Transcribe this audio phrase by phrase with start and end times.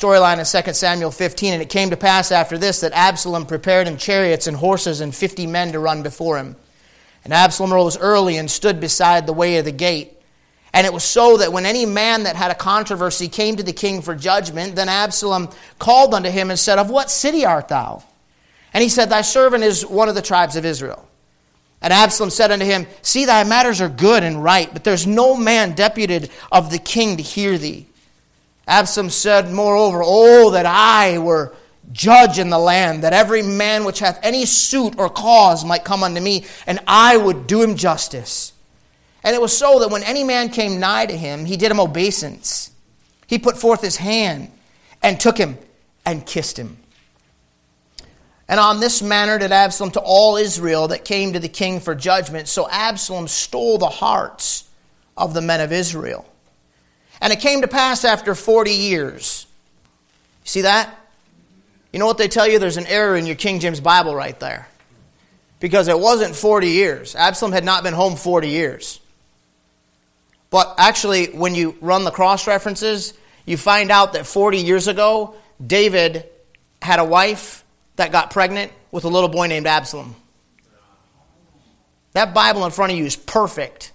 [0.00, 1.52] storyline in 2 Samuel 15.
[1.54, 5.14] And it came to pass after this that Absalom prepared him chariots and horses and
[5.14, 6.56] 50 men to run before him.
[7.24, 10.12] And Absalom rose early and stood beside the way of the gate.
[10.72, 13.72] And it was so that when any man that had a controversy came to the
[13.72, 15.48] king for judgment, then Absalom
[15.78, 18.04] called unto him and said, Of what city art thou?
[18.74, 21.08] And he said, Thy servant is one of the tribes of Israel.
[21.80, 25.36] And Absalom said unto him, See, thy matters are good and right, but there's no
[25.36, 27.86] man deputed of the king to hear thee.
[28.66, 31.54] Absalom said, Moreover, Oh, that I were
[31.92, 36.02] judge in the land, that every man which hath any suit or cause might come
[36.02, 38.52] unto me, and I would do him justice.
[39.22, 41.80] And it was so that when any man came nigh to him, he did him
[41.80, 42.70] obeisance.
[43.26, 44.50] He put forth his hand
[45.02, 45.58] and took him
[46.04, 46.76] and kissed him.
[48.48, 51.96] And on this manner did Absalom to all Israel that came to the king for
[51.96, 52.46] judgment.
[52.46, 54.68] So Absalom stole the hearts
[55.16, 56.24] of the men of Israel.
[57.20, 59.46] And it came to pass after 40 years.
[60.44, 60.94] See that?
[61.92, 62.58] You know what they tell you?
[62.58, 64.68] There's an error in your King James Bible right there.
[65.60, 67.16] Because it wasn't 40 years.
[67.16, 69.00] Absalom had not been home 40 years.
[70.50, 73.14] But actually, when you run the cross references,
[73.46, 76.28] you find out that 40 years ago, David
[76.82, 77.64] had a wife
[77.96, 80.14] that got pregnant with a little boy named Absalom.
[82.12, 83.92] That Bible in front of you is perfect.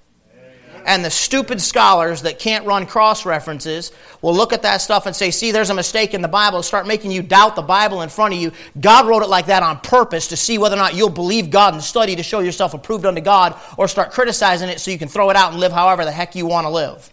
[0.86, 5.16] And the stupid scholars that can't run cross references will look at that stuff and
[5.16, 8.10] say, see, there's a mistake in the Bible, start making you doubt the Bible in
[8.10, 8.52] front of you.
[8.80, 11.74] God wrote it like that on purpose to see whether or not you'll believe God
[11.74, 15.08] and study to show yourself approved unto God or start criticizing it so you can
[15.08, 17.12] throw it out and live however the heck you want to live.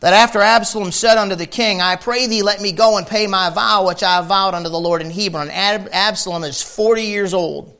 [0.00, 3.26] That after Absalom said unto the king, I pray thee, let me go and pay
[3.26, 5.50] my vow which I vowed unto the Lord in Hebron.
[5.50, 7.76] Ab- Absalom is 40 years old,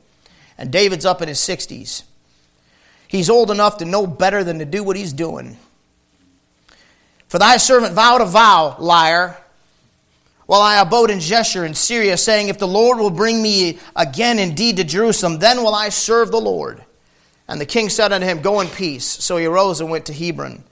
[0.57, 2.03] and David's up in his 60s.
[3.09, 5.57] He's old enough to know better than to do what he's doing.
[7.27, 9.35] For thy servant vowed a vow, liar,
[10.45, 14.37] while I abode in Geshur in Syria, saying, If the Lord will bring me again
[14.37, 16.83] indeed to Jerusalem, then will I serve the Lord.
[17.47, 19.05] And the king said unto him, Go in peace.
[19.05, 20.63] So he arose and went to Hebron.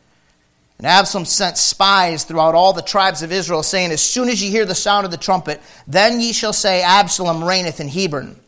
[0.77, 4.51] And Absalom sent spies throughout all the tribes of Israel, saying, As soon as ye
[4.51, 8.39] hear the sound of the trumpet, then ye shall say, Absalom reigneth in Hebron.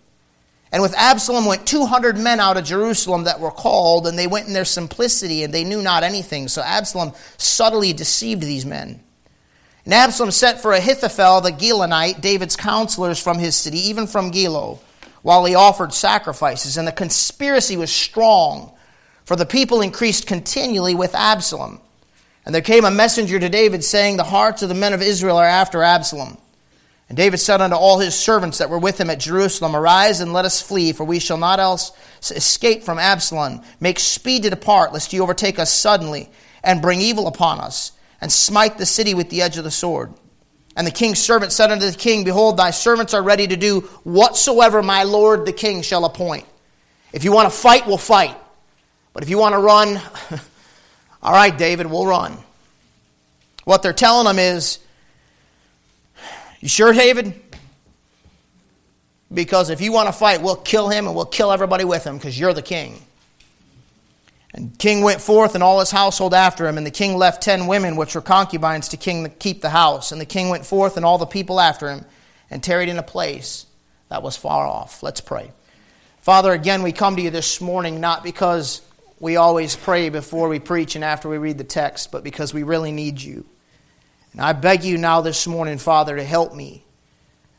[0.72, 4.47] And with Absalom went 200 men out of Jerusalem that were called, and they went
[4.47, 6.47] in their simplicity, and they knew not anything.
[6.47, 9.02] So Absalom subtly deceived these men.
[9.85, 14.78] And Absalom sent for Ahithophel the Gilonite, David's counselors from his city, even from Gilo,
[15.24, 16.78] while he offered sacrifices.
[16.78, 18.72] And the conspiracy was strong,
[19.25, 21.81] for the people increased continually with Absalom.
[22.46, 25.38] And there came a messenger to David, saying, The hearts of the men of Israel
[25.38, 26.38] are after Absalom.
[27.09, 30.31] And David said unto all his servants that were with him at Jerusalem, Arise and
[30.31, 33.64] let us flee, for we shall not else escape from Absalom.
[33.80, 36.30] Make speed to depart, lest he overtake us suddenly,
[36.64, 40.14] and bring evil upon us, and smite the city with the edge of the sword.
[40.75, 43.81] And the king's servant said unto the king, Behold, thy servants are ready to do
[44.03, 46.46] whatsoever my lord the king shall appoint.
[47.12, 48.38] If you want to fight, we'll fight.
[49.14, 50.00] But if you want to run,
[51.24, 52.38] all right, David, we'll run.
[53.64, 54.78] What they're telling him is,
[56.59, 57.34] you sure, David?
[59.34, 62.18] Because if you want to fight, we'll kill him and we'll kill everybody with him
[62.18, 63.02] because you're the king.
[64.53, 67.68] And king went forth and all his household after him, and the king left ten
[67.68, 70.12] women which were concubines to king keep the house.
[70.12, 72.03] And the king went forth and all the people after him,
[72.50, 73.68] and tarried in a place
[74.09, 75.03] that was far off.
[75.03, 75.52] Let's pray.
[76.18, 78.81] Father, again, we come to you this morning not because
[79.20, 82.64] we always pray before we preach and after we read the text, but because we
[82.64, 83.46] really need you.
[84.34, 86.84] And I beg you now this morning, Father, to help me.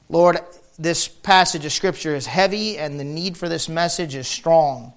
[0.09, 0.39] Lord,
[0.79, 4.93] this passage of Scripture is heavy and the need for this message is strong.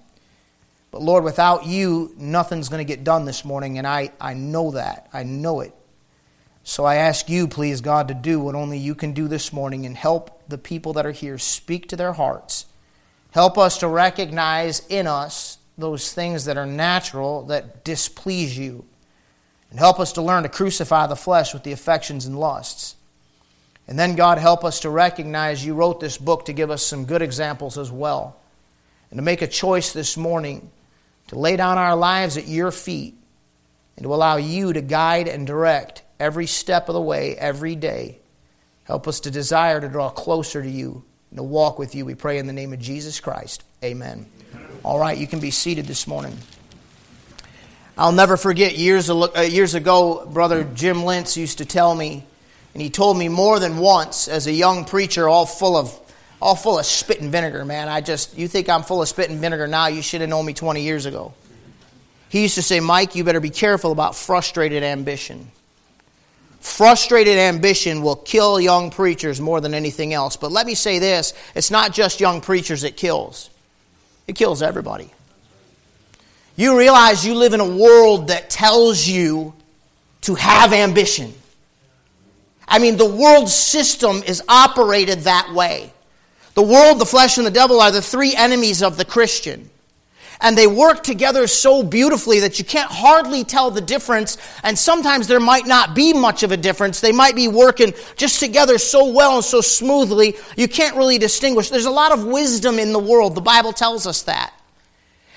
[0.90, 4.70] But Lord, without you, nothing's going to get done this morning, and I, I know
[4.70, 5.08] that.
[5.12, 5.74] I know it.
[6.62, 9.86] So I ask you, please, God, to do what only you can do this morning
[9.86, 12.66] and help the people that are here speak to their hearts.
[13.32, 18.84] Help us to recognize in us those things that are natural that displease you.
[19.70, 22.96] And help us to learn to crucify the flesh with the affections and lusts.
[23.86, 27.04] And then, God, help us to recognize you wrote this book to give us some
[27.04, 28.36] good examples as well.
[29.10, 30.70] And to make a choice this morning
[31.28, 33.14] to lay down our lives at your feet
[33.96, 38.18] and to allow you to guide and direct every step of the way, every day.
[38.84, 42.04] Help us to desire to draw closer to you and to walk with you.
[42.04, 43.64] We pray in the name of Jesus Christ.
[43.82, 44.26] Amen.
[44.82, 46.36] All right, you can be seated this morning.
[47.96, 52.24] I'll never forget years, uh, years ago, Brother Jim Lentz used to tell me,
[52.72, 56.00] and he told me more than once as a young preacher, all full of
[56.42, 57.88] all full of spit and vinegar, man.
[57.88, 60.44] I just you think I'm full of spit and vinegar now, you should have known
[60.44, 61.32] me 20 years ago.
[62.28, 65.50] He used to say, Mike, you better be careful about frustrated ambition.
[66.58, 70.36] Frustrated ambition will kill young preachers more than anything else.
[70.36, 73.50] But let me say this it's not just young preachers it kills,
[74.26, 75.10] it kills everybody.
[76.56, 79.54] You realize you live in a world that tells you
[80.22, 81.32] to have ambition.
[82.66, 85.92] I mean, the world system is operated that way.
[86.54, 89.70] The world, the flesh, and the devil are the three enemies of the Christian
[90.40, 94.36] and they work together so beautifully that you can't hardly tell the difference.
[94.62, 97.00] And sometimes there might not be much of a difference.
[97.00, 101.70] They might be working just together so well and so smoothly, you can't really distinguish.
[101.70, 103.34] There's a lot of wisdom in the world.
[103.34, 104.52] The Bible tells us that.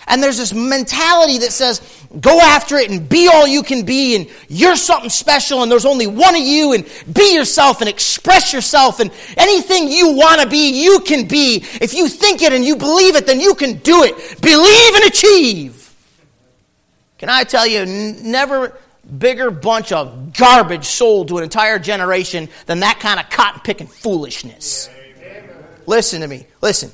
[0.08, 1.82] And there's this mentality that says,
[2.22, 5.86] go after it and be all you can be, and you're something special, and there's
[5.86, 10.48] only one of you, and be yourself and express yourself, and anything you want to
[10.48, 11.64] be, you can be.
[11.82, 14.42] If you think it and you believe it, then you can do it.
[14.42, 15.94] Believe and achieve.
[17.18, 18.78] Can I tell you, never
[19.18, 23.88] bigger bunch of garbage sold to an entire generation than that kind of cotton picking
[23.88, 24.90] foolishness.
[25.86, 26.46] Listen to me.
[26.62, 26.92] Listen.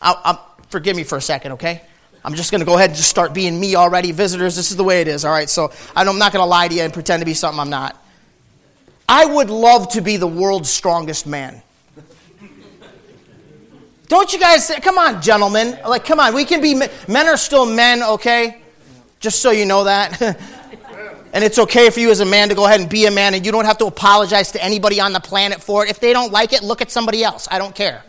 [0.00, 1.82] I'll, I'll, forgive me for a second, okay?
[2.24, 4.12] I'm just going to go ahead and just start being me already.
[4.12, 5.48] Visitors, this is the way it is, all right?
[5.48, 7.96] So I'm not going to lie to you and pretend to be something I'm not.
[9.08, 11.62] I would love to be the world's strongest man.
[14.06, 15.78] Don't you guys say, come on, gentlemen.
[15.86, 18.60] Like, come on, we can be, men are still men, okay?
[19.20, 20.20] Just so you know that.
[21.32, 23.34] and it's okay for you as a man to go ahead and be a man,
[23.34, 25.90] and you don't have to apologize to anybody on the planet for it.
[25.90, 27.46] If they don't like it, look at somebody else.
[27.50, 28.02] I don't care.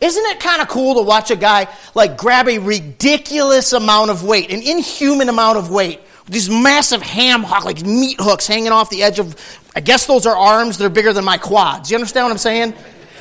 [0.00, 4.24] Isn't it kind of cool to watch a guy like grab a ridiculous amount of
[4.24, 8.90] weight, an inhuman amount of weight, these massive ham hock, like meat hooks hanging off
[8.90, 9.36] the edge of,
[9.74, 11.90] I guess those are arms, they're bigger than my quads.
[11.90, 12.74] You understand what I'm saying?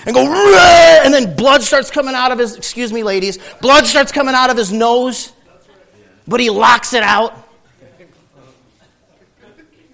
[0.06, 4.12] And go, and then blood starts coming out of his, excuse me, ladies, blood starts
[4.12, 5.32] coming out of his nose,
[6.28, 7.38] but he locks it out.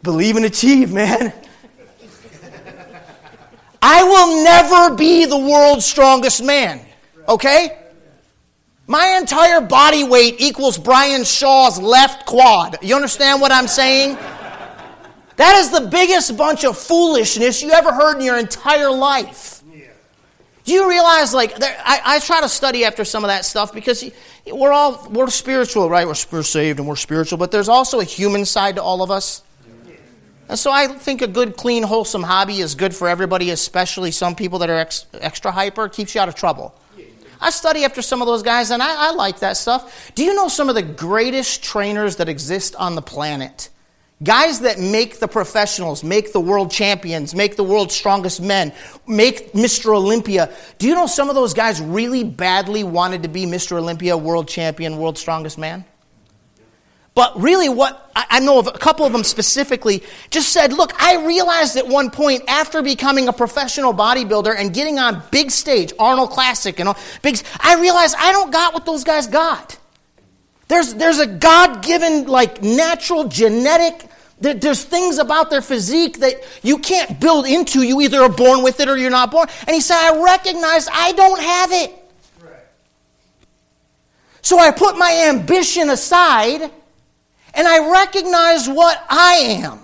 [0.01, 1.33] Believe and achieve, man.
[3.81, 6.85] I will never be the world's strongest man.
[7.27, 7.77] Okay?
[8.87, 12.77] My entire body weight equals Brian Shaw's left quad.
[12.81, 14.15] You understand what I'm saying?
[15.35, 19.63] That is the biggest bunch of foolishness you ever heard in your entire life.
[20.65, 24.03] Do you realize, like, I, I, try to study after some of that stuff because
[24.45, 26.05] we're all, we're spiritual, right?
[26.05, 29.09] We're, we're saved and we're spiritual, but there's also a human side to all of
[29.09, 29.41] us.
[30.49, 34.35] And so I think a good, clean, wholesome hobby is good for everybody, especially some
[34.35, 35.87] people that are ex, extra hyper.
[35.87, 36.73] Keeps you out of trouble.
[37.39, 40.11] I study after some of those guys, and I, I like that stuff.
[40.15, 43.69] Do you know some of the greatest trainers that exist on the planet?
[44.21, 48.73] Guys that make the professionals, make the world champions, make the world's strongest men,
[49.07, 49.95] make Mr.
[49.95, 50.51] Olympia.
[50.79, 53.77] Do you know some of those guys really badly wanted to be Mr.
[53.77, 55.85] Olympia, world champion, world's strongest man?
[57.19, 61.25] But really, what I know of a couple of them specifically just said, Look, I
[61.25, 66.29] realized at one point after becoming a professional bodybuilder and getting on big stage, Arnold
[66.29, 69.77] Classic and all, big, I realized I don't got what those guys got.
[70.69, 74.05] There's, there's a God given, like, natural genetic
[74.39, 77.81] there's things about their physique that you can't build into.
[77.81, 79.49] You either are born with it or you're not born.
[79.67, 81.95] And he said, I recognize I don't have it.
[84.41, 86.71] So I put my ambition aside
[87.53, 89.79] and I recognize what I am.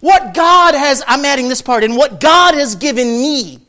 [0.00, 3.60] What God has, I'm adding this part and what God has given me.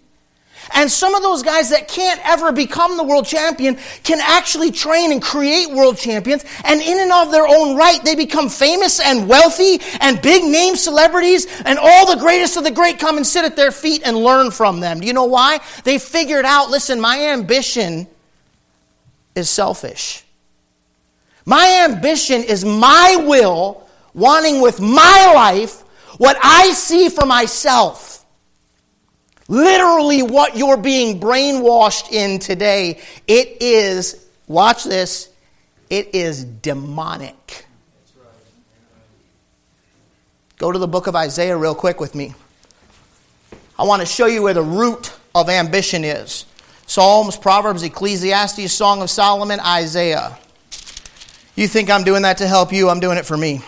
[0.73, 5.11] And some of those guys that can't ever become the world champion can actually train
[5.11, 6.45] and create world champions.
[6.63, 10.75] And in and of their own right, they become famous and wealthy and big name
[10.75, 11.47] celebrities.
[11.65, 14.51] And all the greatest of the great come and sit at their feet and learn
[14.51, 15.01] from them.
[15.01, 15.59] Do you know why?
[15.83, 18.07] They figured out listen, my ambition
[19.35, 20.23] is selfish.
[21.51, 25.81] My ambition is my will, wanting with my life
[26.17, 28.25] what I see for myself.
[29.49, 33.01] Literally, what you're being brainwashed in today.
[33.27, 35.27] It is, watch this,
[35.89, 37.65] it is demonic.
[40.57, 42.33] Go to the book of Isaiah real quick with me.
[43.77, 46.45] I want to show you where the root of ambition is.
[46.87, 50.37] Psalms, Proverbs, Ecclesiastes, Song of Solomon, Isaiah.
[51.55, 52.89] You think I'm doing that to help you?
[52.89, 53.61] I'm doing it for me.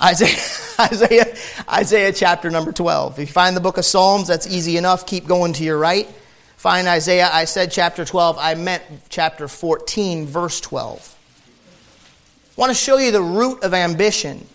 [0.00, 0.36] Isaiah,
[0.80, 1.36] Isaiah,
[1.68, 3.18] Isaiah chapter number 12.
[3.18, 5.06] If you find the book of Psalms, that's easy enough.
[5.06, 6.08] Keep going to your right.
[6.56, 7.28] Find Isaiah.
[7.32, 8.38] I said chapter 12.
[8.38, 11.18] I meant chapter 14, verse 12.
[12.56, 14.46] I want to show you the root of ambition.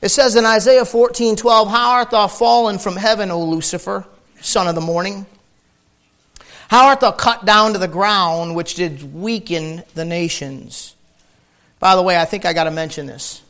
[0.00, 4.04] It says in Isaiah 14, 12, How art thou fallen from heaven, O Lucifer,
[4.40, 5.24] son of the morning?
[6.72, 10.94] How art thou cut down to the ground, which did weaken the nations?
[11.78, 13.42] By the way, I think I got to mention this.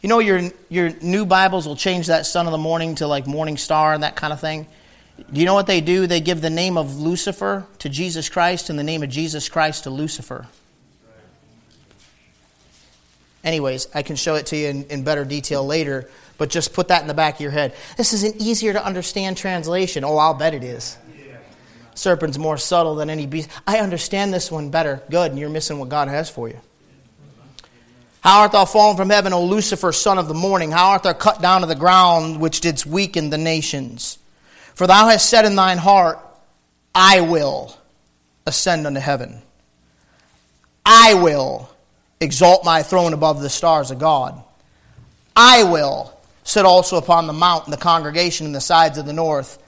[0.00, 3.26] You know, your, your new Bibles will change that son of the morning to like
[3.26, 4.66] morning star and that kind of thing.
[5.30, 6.06] Do you know what they do?
[6.06, 9.84] They give the name of Lucifer to Jesus Christ and the name of Jesus Christ
[9.84, 10.46] to Lucifer.
[13.44, 16.88] Anyways, I can show it to you in, in better detail later, but just put
[16.88, 17.74] that in the back of your head.
[17.98, 20.02] This is an easier to understand translation.
[20.02, 20.96] Oh, I'll bet it is.
[21.94, 23.48] Serpent's more subtle than any beast.
[23.66, 25.02] I understand this one better.
[25.10, 26.60] Good, and you're missing what God has for you.
[28.20, 30.70] How art thou fallen from heaven, O Lucifer, son of the morning?
[30.70, 34.18] How art thou cut down to the ground, which didst weaken the nations?
[34.74, 36.18] For thou hast said in thine heart,
[36.94, 37.76] I will
[38.46, 39.42] ascend unto heaven.
[40.86, 41.68] I will
[42.20, 44.42] exalt my throne above the stars of God.
[45.36, 49.12] I will sit also upon the mount in the congregation in the sides of the
[49.12, 49.58] north.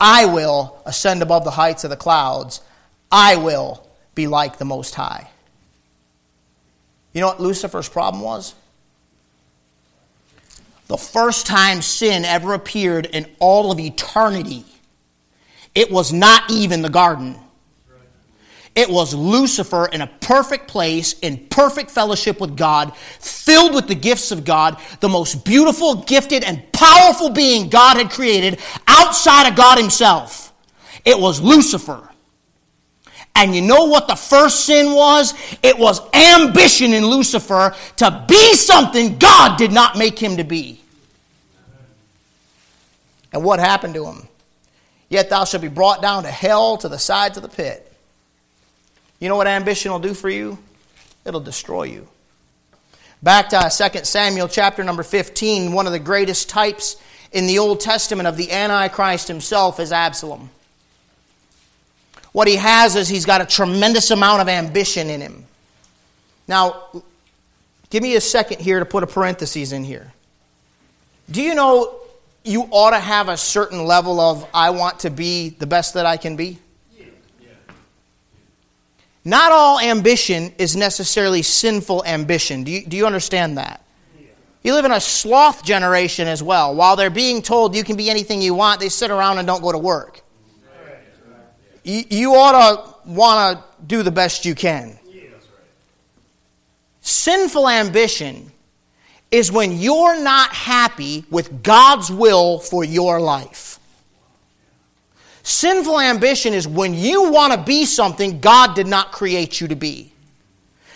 [0.00, 2.60] I will ascend above the heights of the clouds.
[3.10, 5.30] I will be like the Most High.
[7.12, 8.54] You know what Lucifer's problem was?
[10.88, 14.64] The first time sin ever appeared in all of eternity,
[15.74, 17.36] it was not even the garden.
[18.76, 23.94] It was Lucifer in a perfect place, in perfect fellowship with God, filled with the
[23.94, 29.56] gifts of God, the most beautiful, gifted, and powerful being God had created outside of
[29.56, 30.52] God Himself.
[31.06, 32.06] It was Lucifer.
[33.34, 35.32] And you know what the first sin was?
[35.62, 40.80] It was ambition in Lucifer to be something God did not make him to be.
[43.32, 44.26] And what happened to him?
[45.10, 47.85] Yet thou shalt be brought down to hell to the sides of the pit.
[49.18, 50.58] You know what ambition will do for you?
[51.24, 52.08] It'll destroy you.
[53.22, 56.96] Back to uh, 2 Samuel chapter number 15, one of the greatest types
[57.32, 60.50] in the Old Testament of the Antichrist himself is Absalom.
[62.32, 65.46] What he has is he's got a tremendous amount of ambition in him.
[66.46, 66.88] Now,
[67.88, 70.12] give me a second here to put a parenthesis in here.
[71.30, 71.98] Do you know
[72.44, 76.04] you ought to have a certain level of, I want to be the best that
[76.04, 76.58] I can be?
[79.26, 82.62] Not all ambition is necessarily sinful ambition.
[82.62, 83.84] Do you, do you understand that?
[84.62, 86.76] You live in a sloth generation as well.
[86.76, 89.62] While they're being told you can be anything you want, they sit around and don't
[89.62, 90.20] go to work.
[91.82, 92.52] You, you ought
[93.02, 94.96] to want to do the best you can.
[97.00, 98.52] Sinful ambition
[99.32, 103.75] is when you're not happy with God's will for your life.
[105.46, 109.76] Sinful ambition is when you want to be something God did not create you to
[109.76, 110.10] be.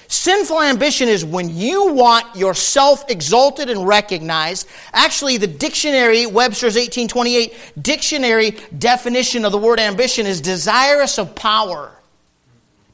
[0.08, 4.66] Sinful ambition is when you want yourself exalted and recognized.
[4.92, 11.92] Actually, the dictionary, Webster's 1828 dictionary definition of the word ambition is desirous of power,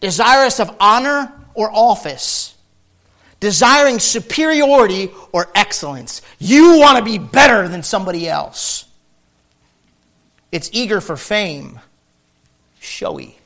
[0.00, 2.54] desirous of honor or office,
[3.40, 6.20] desiring superiority or excellence.
[6.38, 8.85] You want to be better than somebody else.
[10.52, 11.80] It's eager for fame,
[12.80, 13.36] showy.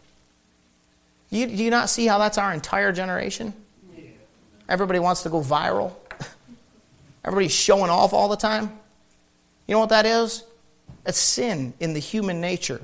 [1.31, 3.55] You, do you not see how that's our entire generation?
[4.69, 5.95] Everybody wants to go viral.
[7.25, 8.71] Everybody's showing off all the time.
[9.67, 10.45] You know what that is?
[11.07, 12.81] It's sin in the human nature.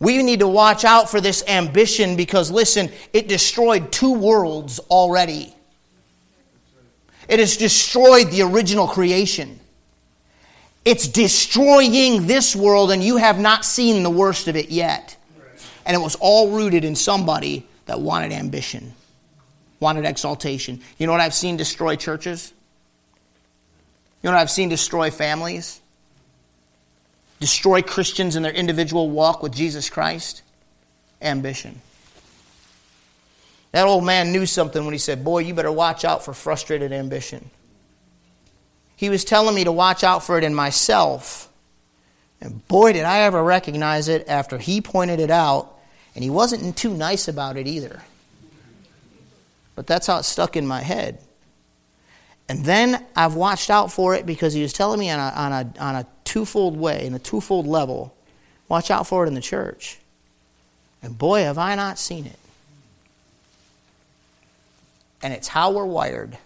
[0.00, 5.54] We need to watch out for this ambition because, listen, it destroyed two worlds already.
[7.28, 9.59] It has destroyed the original creation.
[10.84, 15.16] It's destroying this world, and you have not seen the worst of it yet.
[15.84, 18.94] And it was all rooted in somebody that wanted ambition,
[19.78, 20.80] wanted exaltation.
[20.98, 22.52] You know what I've seen destroy churches?
[24.22, 25.80] You know what I've seen destroy families?
[27.40, 30.42] Destroy Christians in their individual walk with Jesus Christ?
[31.22, 31.80] Ambition.
[33.72, 36.92] That old man knew something when he said, Boy, you better watch out for frustrated
[36.92, 37.50] ambition.
[39.00, 41.48] He was telling me to watch out for it in myself.
[42.38, 45.74] And boy, did I ever recognize it after he pointed it out.
[46.14, 48.02] And he wasn't too nice about it either.
[49.74, 51.18] But that's how it stuck in my head.
[52.46, 55.52] And then I've watched out for it because he was telling me on a, on
[55.52, 58.14] a, on a twofold way, in a twofold level,
[58.68, 59.98] watch out for it in the church.
[61.02, 62.38] And boy, have I not seen it.
[65.22, 66.36] And it's how we're wired.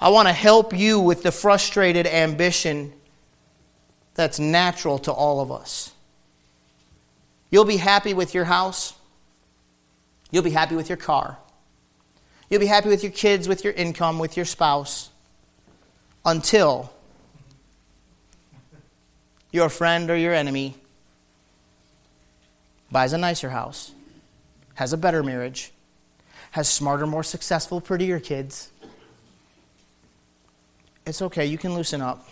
[0.00, 2.92] I want to help you with the frustrated ambition
[4.14, 5.92] that's natural to all of us.
[7.50, 8.94] You'll be happy with your house.
[10.30, 11.38] You'll be happy with your car.
[12.50, 15.10] You'll be happy with your kids, with your income, with your spouse,
[16.24, 16.92] until
[19.50, 20.74] your friend or your enemy
[22.90, 23.92] buys a nicer house,
[24.74, 25.72] has a better marriage,
[26.50, 28.70] has smarter, more successful, prettier kids,
[31.06, 31.44] It's okay.
[31.46, 32.28] You can loosen up.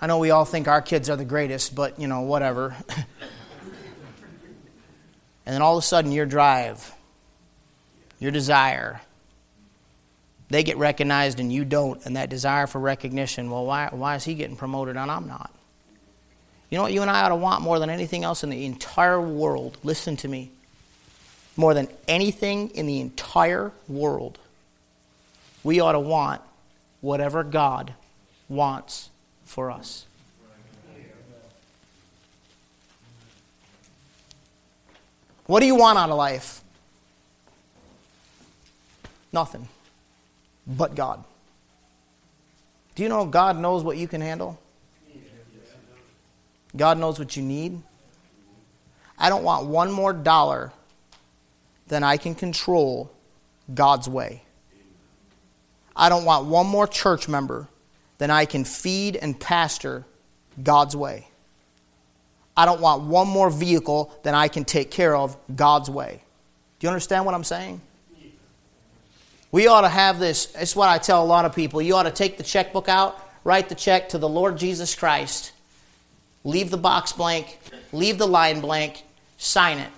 [0.00, 2.76] I know we all think our kids are the greatest, but, you know, whatever.
[5.46, 6.92] and then all of a sudden, your drive,
[8.20, 9.00] your desire,
[10.50, 14.24] they get recognized and you don't, and that desire for recognition, well, why, why is
[14.24, 15.52] he getting promoted and I'm not?
[16.70, 18.64] You know what you and I ought to want more than anything else in the
[18.66, 19.78] entire world?
[19.82, 20.50] Listen to me.
[21.56, 24.38] More than anything in the entire world,
[25.62, 26.42] we ought to want
[27.04, 27.92] whatever God
[28.48, 29.10] wants
[29.44, 30.06] for us.
[35.44, 36.62] What do you want out of life?
[39.34, 39.68] Nothing
[40.66, 41.22] but God.
[42.94, 44.58] Do you know God knows what you can handle?
[46.74, 47.82] God knows what you need.
[49.18, 50.72] I don't want one more dollar
[51.88, 53.12] than I can control
[53.72, 54.42] God's way.
[55.96, 57.68] I don't want one more church member
[58.18, 60.04] than I can feed and pastor
[60.62, 61.28] God's way.
[62.56, 66.22] I don't want one more vehicle than I can take care of God's way.
[66.78, 67.80] Do you understand what I'm saying?
[69.50, 70.52] We ought to have this.
[70.56, 71.80] It's what I tell a lot of people.
[71.80, 75.52] You ought to take the checkbook out, write the check to the Lord Jesus Christ,
[76.42, 77.58] leave the box blank,
[77.92, 79.04] leave the line blank,
[79.38, 79.90] sign it,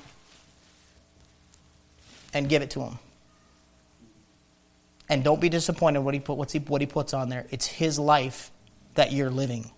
[2.35, 2.99] and give it to Him.
[5.09, 7.47] And don't be disappointed what he, put, what's he, what he puts on there.
[7.51, 8.51] It's His life
[8.95, 9.71] that you're living.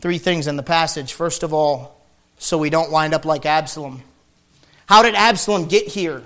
[0.00, 1.12] Three things in the passage.
[1.12, 2.00] First of all,
[2.38, 4.02] so we don't wind up like Absalom.
[4.86, 6.24] How did Absalom get here?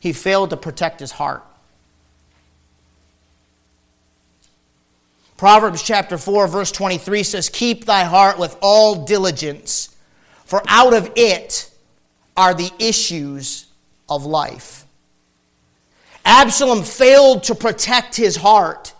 [0.00, 1.44] he failed to protect his heart.
[5.36, 9.94] Proverbs chapter 4, verse 23 says, Keep thy heart with all diligence,
[10.44, 11.70] for out of it
[12.36, 13.66] are the issues
[14.08, 14.84] of life.
[16.24, 18.94] Absalom failed to protect his heart.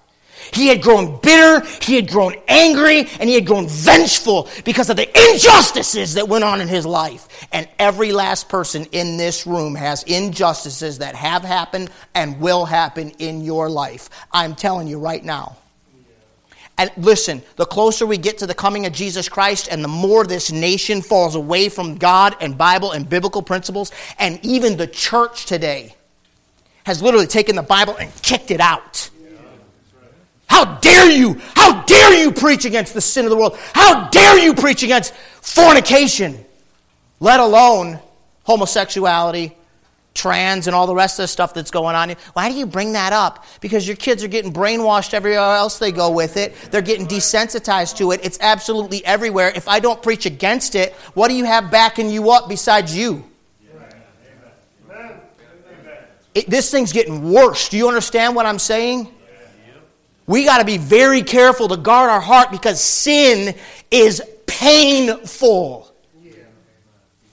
[0.53, 4.97] He had grown bitter, he had grown angry, and he had grown vengeful because of
[4.97, 7.47] the injustices that went on in his life.
[7.53, 13.11] And every last person in this room has injustices that have happened and will happen
[13.19, 14.11] in your life.
[14.33, 15.57] I'm telling you right now.
[16.79, 20.25] And listen, the closer we get to the coming of Jesus Christ and the more
[20.25, 25.45] this nation falls away from God and Bible and biblical principles, and even the church
[25.45, 25.95] today
[26.85, 29.11] has literally taken the Bible and kicked it out.
[30.47, 31.41] How dare you?
[31.55, 33.57] How dare you preach against the sin of the world?
[33.73, 36.45] How dare you preach against fornication?
[37.21, 38.01] Let alone
[38.43, 39.57] homosexuality,
[40.13, 42.11] trans, and all the rest of the stuff that's going on.
[42.33, 43.45] Why do you bring that up?
[43.61, 46.55] Because your kids are getting brainwashed everywhere else they go with it.
[46.73, 48.21] They're getting desensitized to it.
[48.25, 49.53] It's absolutely everywhere.
[49.55, 53.30] If I don't preach against it, what do you have backing you up besides you?
[56.35, 57.69] It, this thing's getting worse.
[57.69, 59.13] Do you understand what I'm saying?
[60.27, 63.55] We got to be very careful to guard our heart because sin
[63.91, 65.91] is painful.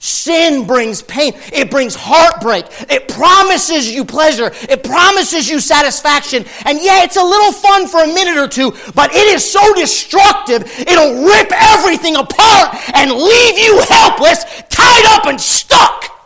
[0.00, 1.32] Sin brings pain.
[1.52, 2.66] It brings heartbreak.
[2.88, 4.52] It promises you pleasure.
[4.68, 6.44] It promises you satisfaction.
[6.64, 9.74] And yeah, it's a little fun for a minute or two, but it is so
[9.74, 16.17] destructive, it'll rip everything apart and leave you helpless, tied up and stuck.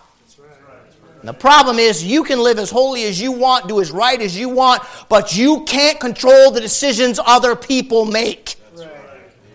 [1.22, 4.20] And the problem is, you can live as holy as you want, do as right
[4.20, 8.56] as you want, but you can't control the decisions other people make.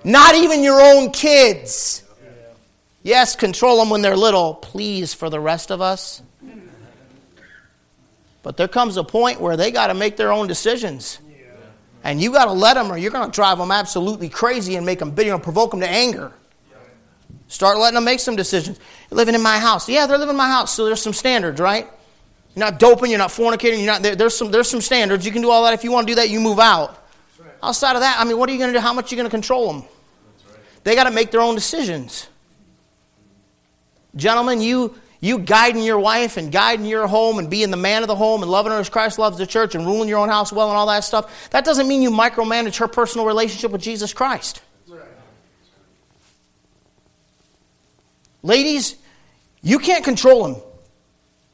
[0.05, 2.03] Not even your own kids.
[3.03, 4.53] Yes, control them when they're little.
[4.53, 6.21] Please, for the rest of us.
[8.43, 11.19] But there comes a point where they got to make their own decisions.
[12.01, 14.85] And you got to let them, or you're going to drive them absolutely crazy and
[14.85, 16.31] make them bitter and provoke them to anger.
[17.47, 18.79] Start letting them make some decisions.
[19.09, 19.87] You're living in my house.
[19.87, 21.87] Yeah, they're living in my house, so there's some standards, right?
[22.55, 25.25] You're not doping, you're not fornicating, you're not there, there's some there's some standards.
[25.25, 25.73] You can do all that.
[25.73, 27.07] If you want to do that, you move out.
[27.39, 27.51] Right.
[27.63, 28.81] Outside of that, I mean, what are you going to do?
[28.81, 29.81] How much are you going to control them?
[29.81, 30.59] Right.
[30.83, 32.27] They got to make their own decisions.
[34.15, 38.07] Gentlemen, you you guiding your wife and guiding your home and being the man of
[38.07, 40.51] the home and loving her as Christ loves the church and ruling your own house
[40.51, 44.13] well and all that stuff, that doesn't mean you micromanage her personal relationship with Jesus
[44.13, 44.61] Christ.
[48.47, 48.95] Ladies,
[49.61, 50.61] you can't control him.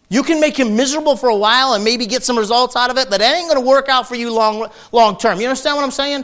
[0.09, 2.99] You can make him miserable for a while and maybe get some results out of
[2.99, 5.41] it, but it ain't going to work out for you long, long term.
[5.41, 6.23] You understand what I'm saying?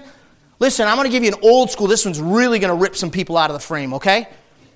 [0.60, 1.88] Listen, I'm going to give you an old school.
[1.88, 4.28] This one's really going to rip some people out of the frame, okay?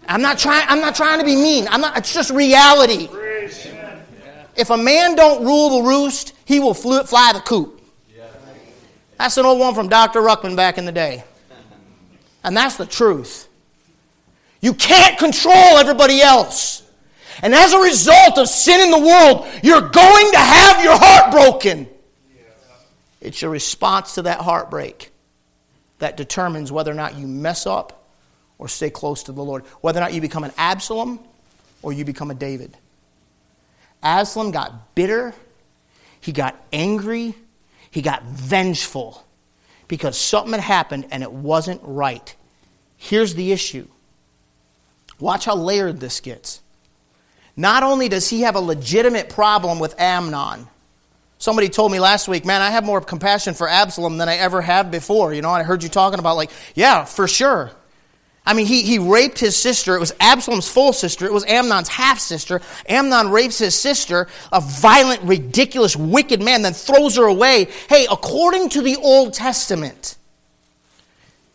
[0.07, 1.67] I'm not trying, I'm not trying to be mean.
[1.67, 3.07] I'm not, it's just reality.
[4.55, 7.81] If a man don't rule the roost, he will fly the coop.
[9.19, 10.21] That's an old one from Dr.
[10.21, 11.23] Ruckman back in the day.
[12.43, 13.47] And that's the truth.
[14.63, 16.83] You can't control everybody else.
[17.41, 21.31] And as a result of sin in the world, you're going to have your heart
[21.33, 21.89] broken.
[23.19, 25.11] It's your response to that heartbreak
[25.99, 28.07] that determines whether or not you mess up
[28.57, 31.19] or stay close to the Lord, whether or not you become an Absalom
[31.81, 32.77] or you become a David.
[34.01, 35.33] Absalom got bitter,
[36.21, 37.35] he got angry,
[37.91, 39.25] he got vengeful
[39.89, 42.33] because something had happened and it wasn't right.
[42.95, 43.87] Here's the issue.
[45.23, 46.61] Watch how layered this gets.
[47.55, 50.67] Not only does he have a legitimate problem with Amnon,
[51.43, 54.61] Somebody told me last week, man, I have more compassion for Absalom than I ever
[54.61, 55.33] have before.
[55.33, 57.69] You know, I heard you talking about, like, yeah, for sure.
[58.45, 59.93] I mean, he, he raped his sister.
[59.93, 61.25] It was Absalom's full sister.
[61.25, 62.61] It was Amnon's half sister.
[62.87, 67.67] Amnon rapes his sister, a violent, ridiculous, wicked man, then throws her away.
[67.89, 70.15] Hey, according to the Old Testament,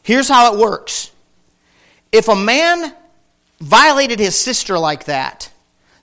[0.03, 1.11] here's how it works.
[2.13, 2.95] If a man
[3.61, 5.51] violated his sister like that,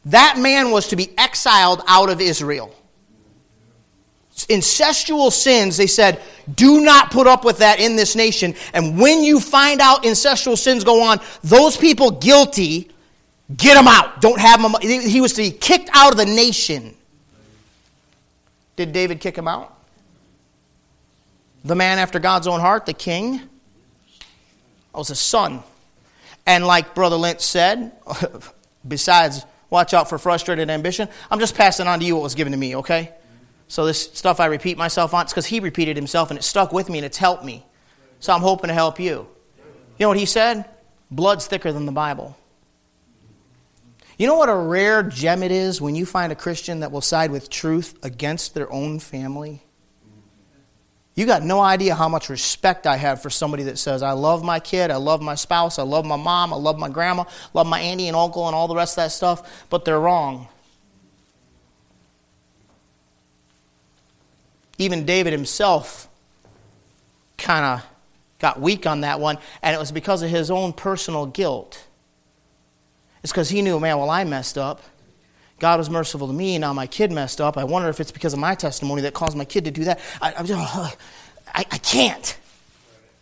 [0.05, 2.75] that man was to be exiled out of Israel
[4.35, 6.21] incestual sins, they said,
[6.53, 8.53] do not put up with that in this nation.
[8.73, 12.91] And when you find out incestual sins go on, those people guilty,
[13.55, 14.21] get them out.
[14.21, 14.73] Don't have them.
[14.81, 16.95] He was to be kicked out of the nation.
[18.75, 19.73] Did David kick him out?
[21.63, 23.41] The man after God's own heart, the king?
[24.93, 25.63] I was a son.
[26.45, 27.91] And like Brother Lynch said,
[28.87, 32.51] besides watch out for frustrated ambition, I'm just passing on to you what was given
[32.51, 33.13] to me, okay?
[33.67, 36.71] So this stuff I repeat myself on, it's because he repeated himself and it stuck
[36.71, 37.65] with me and it's helped me.
[38.19, 39.27] So I'm hoping to help you.
[39.97, 40.65] You know what he said?
[41.09, 42.37] Blood's thicker than the Bible.
[44.17, 47.01] You know what a rare gem it is when you find a Christian that will
[47.01, 49.64] side with truth against their own family?
[51.15, 54.43] You got no idea how much respect I have for somebody that says, I love
[54.43, 57.23] my kid, I love my spouse, I love my mom, I love my grandma,
[57.53, 60.49] love my auntie and uncle and all the rest of that stuff, but they're wrong.
[64.77, 66.09] Even David himself
[67.37, 67.85] kind of
[68.39, 71.81] got weak on that one, and it was because of his own personal guilt.
[73.23, 74.81] It's because he knew, man, well, I messed up.
[75.65, 77.57] God was merciful to me, now my kid messed up.
[77.57, 79.99] I wonder if it's because of my testimony that caused my kid to do that.
[80.21, 80.93] I, I,
[81.55, 82.37] I, I can't.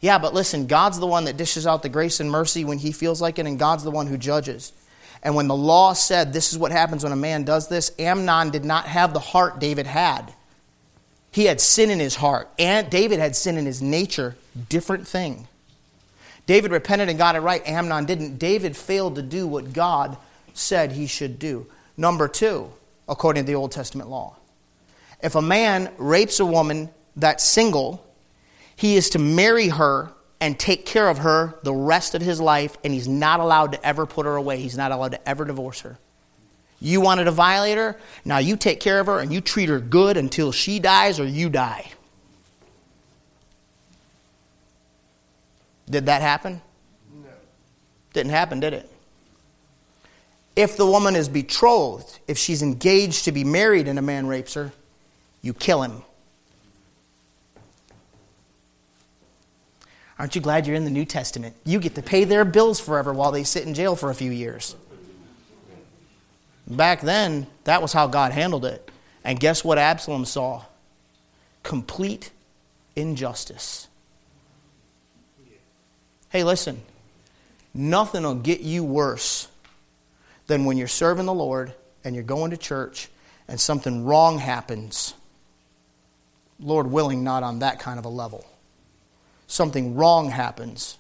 [0.02, 2.92] Yeah, but listen, God's the one that dishes out the grace and mercy when he
[2.92, 4.74] feels like it, and God's the one who judges.
[5.24, 8.50] And when the law said this is what happens when a man does this, Amnon
[8.50, 10.34] did not have the heart David had.
[11.32, 14.36] He had sin in his heart, and David had sin in his nature.
[14.68, 15.48] Different thing.
[16.46, 17.66] David repented and got it right.
[17.66, 18.38] Amnon didn't.
[18.38, 20.18] David failed to do what God
[20.54, 21.68] said he should do.
[21.96, 22.72] Number two,
[23.08, 24.38] according to the Old Testament law,
[25.22, 28.06] if a man rapes a woman that's single,
[28.76, 32.78] he is to marry her and take care of her the rest of his life,
[32.84, 34.60] and he's not allowed to ever put her away.
[34.60, 35.98] He's not allowed to ever divorce her.
[36.82, 37.96] You wanted to violate her?
[38.26, 41.26] Now you take care of her and you treat her good until she dies or
[41.26, 41.90] you die.
[45.90, 46.62] Did that happen?
[47.14, 47.30] No.
[48.12, 48.90] Didn't happen, did it?
[50.56, 54.54] If the woman is betrothed, if she's engaged to be married and a man rapes
[54.54, 54.72] her,
[55.42, 56.04] you kill him.
[60.20, 61.56] Aren't you glad you're in the New Testament?
[61.66, 64.32] You get to pay their bills forever while they sit in jail for a few
[64.32, 64.76] years.
[66.68, 68.90] Back then, that was how God handled it.
[69.24, 70.64] And guess what Absalom saw?
[71.64, 72.32] Complete
[72.96, 73.88] injustice.
[76.30, 76.82] Hey, listen,
[77.74, 79.48] nothing will get you worse
[80.48, 83.10] than when you're serving the Lord and you're going to church
[83.48, 85.14] and something wrong happens.
[86.60, 88.46] Lord willing, not on that kind of a level.
[89.48, 90.98] Something wrong happens,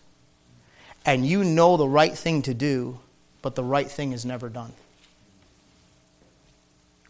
[1.05, 2.99] and you know the right thing to do,
[3.41, 4.73] but the right thing is never done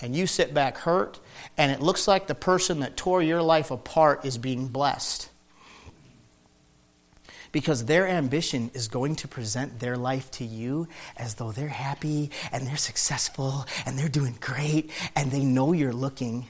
[0.04, 1.18] and you sit back hurt,
[1.58, 5.30] and it looks like the person that tore your life apart is being blessed.
[7.54, 12.32] Because their ambition is going to present their life to you as though they're happy
[12.52, 16.48] and they're successful and they're doing great and they know you're looking.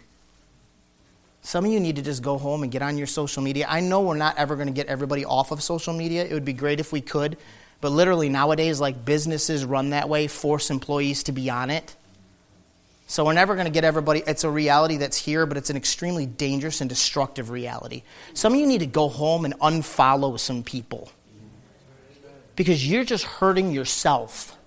[1.42, 3.68] Some of you need to just go home and get on your social media.
[3.70, 6.24] I know we're not ever going to get everybody off of social media.
[6.24, 7.38] It would be great if we could.
[7.82, 11.94] But literally, nowadays, like businesses run that way, force employees to be on it.
[13.06, 14.24] So we're never going to get everybody.
[14.26, 18.04] It's a reality that's here, but it's an extremely dangerous and destructive reality.
[18.34, 21.12] Some of you need to go home and unfollow some people
[22.56, 24.58] because you're just hurting yourself.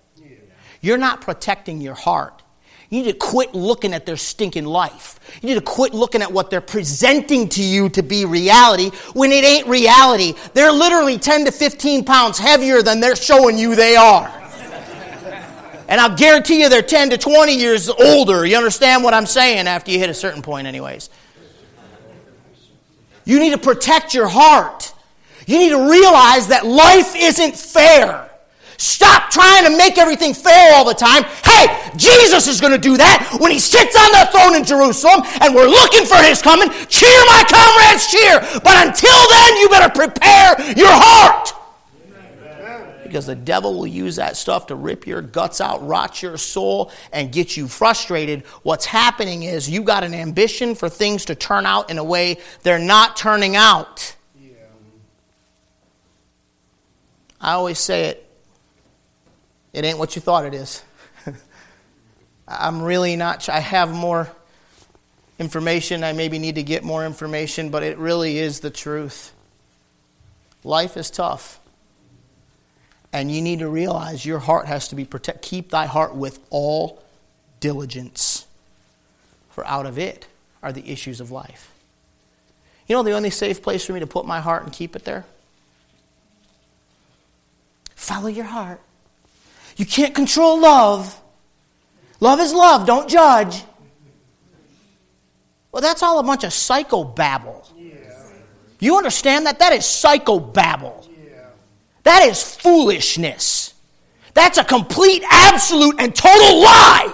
[0.80, 2.42] You're not protecting your heart.
[2.90, 5.18] You need to quit looking at their stinking life.
[5.42, 9.32] You need to quit looking at what they're presenting to you to be reality when
[9.32, 10.34] it ain't reality.
[10.54, 14.45] They're literally 10 to 15 pounds heavier than they're showing you they are.
[15.88, 18.44] And I'll guarantee you they're 10 to 20 years older.
[18.44, 21.10] You understand what I'm saying after you hit a certain point, anyways.
[23.24, 24.92] You need to protect your heart.
[25.46, 28.30] You need to realize that life isn't fair.
[28.78, 31.24] Stop trying to make everything fair all the time.
[31.44, 35.22] Hey, Jesus is going to do that when he sits on the throne in Jerusalem
[35.40, 36.68] and we're looking for his coming.
[36.88, 38.40] Cheer, my comrades, cheer.
[38.60, 41.54] But until then, you better prepare your heart.
[43.06, 46.90] Because the devil will use that stuff to rip your guts out, rot your soul,
[47.12, 48.44] and get you frustrated.
[48.62, 52.38] What's happening is you got an ambition for things to turn out in a way
[52.62, 54.16] they're not turning out.
[54.40, 54.52] Yeah.
[57.40, 58.26] I always say it
[59.76, 60.82] it ain't what you thought it is.
[62.48, 64.30] I'm really not, I have more
[65.38, 66.02] information.
[66.02, 69.34] I maybe need to get more information, but it really is the truth.
[70.64, 71.60] Life is tough.
[73.16, 75.40] And you need to realize your heart has to be protected.
[75.40, 77.02] Keep thy heart with all
[77.60, 78.46] diligence,
[79.48, 80.26] for out of it
[80.62, 81.72] are the issues of life.
[82.86, 85.04] You know the only safe place for me to put my heart and keep it
[85.04, 85.24] there?
[87.94, 88.82] Follow your heart.
[89.78, 91.18] You can't control love.
[92.20, 93.64] Love is love, don't judge.
[95.72, 97.64] Well, that's all a bunch of psychobabble.
[97.78, 97.94] Yeah.
[98.78, 99.58] You understand that?
[99.60, 101.05] That is psychobabble.
[102.06, 103.74] That is foolishness.
[104.32, 107.12] That's a complete, absolute, and total lie.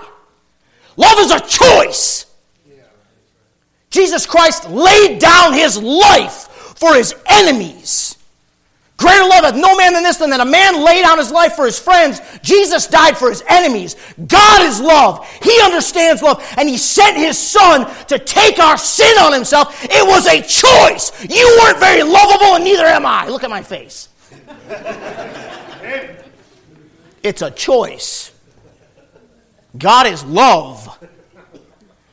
[0.98, 2.26] Love is a choice.
[3.88, 8.18] Jesus Christ laid down his life for his enemies.
[8.98, 11.54] Greater love hath no man than this, than that a man lay down his life
[11.54, 12.20] for his friends.
[12.42, 13.96] Jesus died for his enemies.
[14.26, 15.26] God is love.
[15.42, 16.46] He understands love.
[16.58, 19.82] And he sent his son to take our sin on himself.
[19.84, 21.12] It was a choice.
[21.30, 23.28] You weren't very lovable, and neither am I.
[23.28, 24.10] Look at my face.
[27.22, 28.32] It's a choice.
[29.76, 30.98] God is love.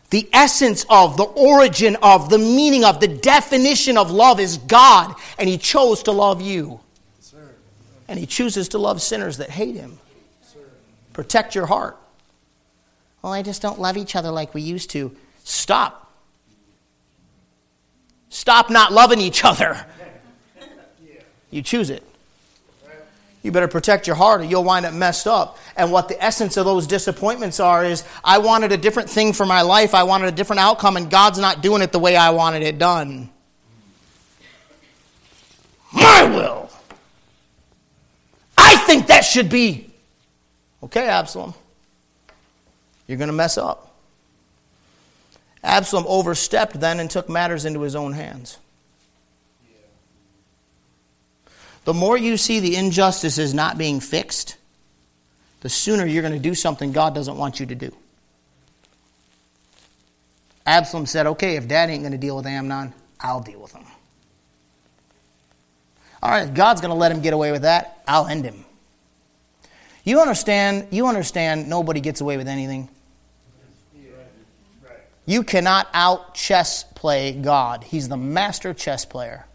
[0.10, 5.14] The essence of, the origin of, the meaning of, the definition of love is God,
[5.38, 6.80] and He chose to love you.
[8.08, 10.00] And He chooses to love sinners that hate Him.
[11.14, 11.98] Protect your heart.
[13.22, 15.16] Well, I just don't love each other like we used to.
[15.44, 16.12] Stop.
[18.30, 19.86] Stop not loving each other.
[21.52, 22.04] You choose it.
[23.42, 25.58] You better protect your heart or you'll wind up messed up.
[25.78, 29.46] And what the essence of those disappointments are is I wanted a different thing for
[29.46, 29.94] my life.
[29.94, 32.78] I wanted a different outcome, and God's not doing it the way I wanted it
[32.78, 33.30] done.
[35.94, 36.70] My will.
[38.58, 39.90] I think that should be.
[40.84, 41.54] Okay, Absalom.
[43.08, 43.96] You're going to mess up.
[45.64, 48.58] Absalom overstepped then and took matters into his own hands.
[51.90, 54.58] The more you see the injustices not being fixed,
[55.62, 57.92] the sooner you're going to do something God doesn't want you to do.
[60.68, 63.86] Absalom said, Okay, if dad ain't going to deal with Amnon, I'll deal with him.
[66.22, 68.66] All right, if God's going to let him get away with that, I'll end him.
[70.04, 72.88] You understand, you understand nobody gets away with anything.
[75.26, 77.84] You cannot out chess play God.
[77.84, 79.48] He's the master chess player.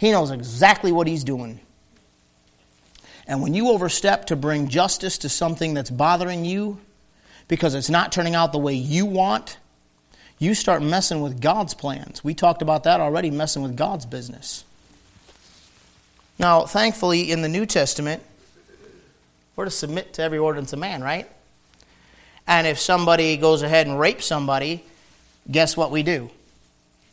[0.00, 1.60] He knows exactly what he's doing.
[3.26, 6.80] And when you overstep to bring justice to something that's bothering you
[7.48, 9.58] because it's not turning out the way you want,
[10.38, 12.24] you start messing with God's plans.
[12.24, 14.64] We talked about that already, messing with God's business.
[16.38, 18.22] Now, thankfully, in the New Testament,
[19.54, 21.28] we're to submit to every ordinance of man, right?
[22.46, 24.82] And if somebody goes ahead and rapes somebody,
[25.50, 26.30] guess what we do?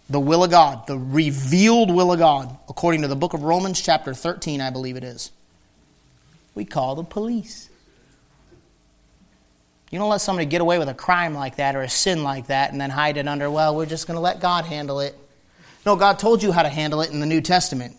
[0.09, 3.81] The will of God, the revealed will of God, according to the book of Romans,
[3.81, 5.31] chapter 13, I believe it is.
[6.55, 7.69] We call the police.
[9.91, 12.47] You don't let somebody get away with a crime like that or a sin like
[12.47, 15.15] that and then hide it under, well, we're just going to let God handle it.
[15.85, 17.95] No, God told you how to handle it in the New Testament.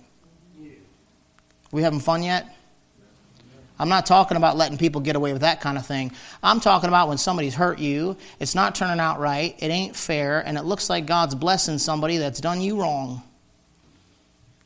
[1.71, 2.55] We having fun yet?
[3.79, 6.13] I'm not talking about letting people get away with that kind of thing.
[6.43, 10.41] I'm talking about when somebody's hurt you, it's not turning out right, it ain't fair,
[10.41, 13.23] and it looks like God's blessing somebody that's done you wrong.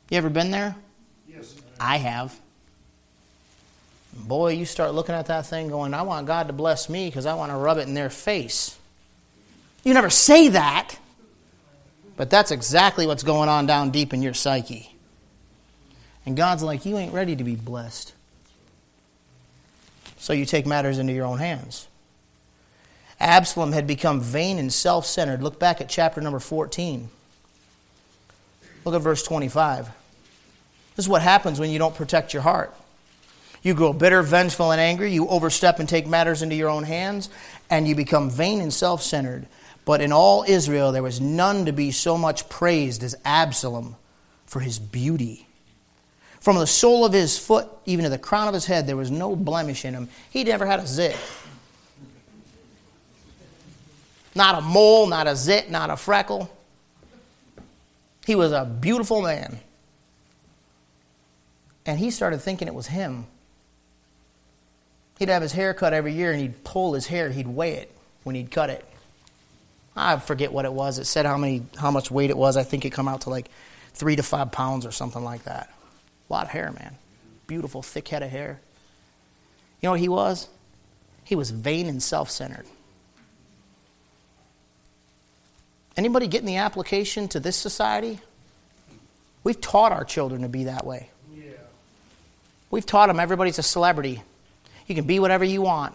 [0.08, 0.76] You ever been there?
[1.28, 1.54] Yes.
[1.78, 2.38] I have.
[4.14, 7.26] Boy, you start looking at that thing going, I want God to bless me because
[7.26, 8.76] I want to rub it in their face.
[9.84, 10.96] You never say that,
[12.16, 14.94] but that's exactly what's going on down deep in your psyche.
[16.24, 18.12] And God's like, You ain't ready to be blessed.
[20.22, 21.88] So you take matters into your own hands.
[23.18, 25.42] Absalom had become vain and self centered.
[25.42, 27.08] Look back at chapter number 14.
[28.84, 29.86] Look at verse 25.
[30.94, 32.72] This is what happens when you don't protect your heart.
[33.64, 35.10] You grow bitter, vengeful, and angry.
[35.12, 37.28] You overstep and take matters into your own hands,
[37.68, 39.48] and you become vain and self centered.
[39.84, 43.96] But in all Israel there was none to be so much praised as Absalom
[44.46, 45.48] for his beauty.
[46.42, 49.12] From the sole of his foot even to the crown of his head, there was
[49.12, 50.08] no blemish in him.
[50.28, 51.16] He never had a zit.
[54.34, 56.50] Not a mole, not a zit, not a freckle.
[58.26, 59.60] He was a beautiful man.
[61.86, 63.26] And he started thinking it was him.
[65.20, 67.96] He'd have his hair cut every year and he'd pull his hair, he'd weigh it
[68.24, 68.84] when he'd cut it.
[69.94, 70.98] I forget what it was.
[70.98, 72.56] It said how many how much weight it was.
[72.56, 73.48] I think it come out to like
[73.94, 75.72] three to five pounds or something like that.
[76.32, 76.96] Lot of hair, man.
[77.46, 78.58] Beautiful, thick head of hair.
[79.80, 80.48] You know what he was?
[81.24, 82.64] He was vain and self-centered.
[85.94, 88.18] Anybody getting the application to this society?
[89.44, 91.10] We've taught our children to be that way.
[91.36, 91.50] Yeah.
[92.70, 94.22] We've taught them everybody's a celebrity.
[94.86, 95.94] You can be whatever you want.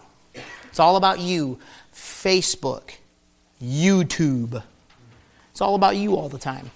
[0.69, 1.57] It's all about you.
[1.95, 2.91] Facebook,
[3.59, 4.61] YouTube.
[5.49, 6.69] It's all about you all the time.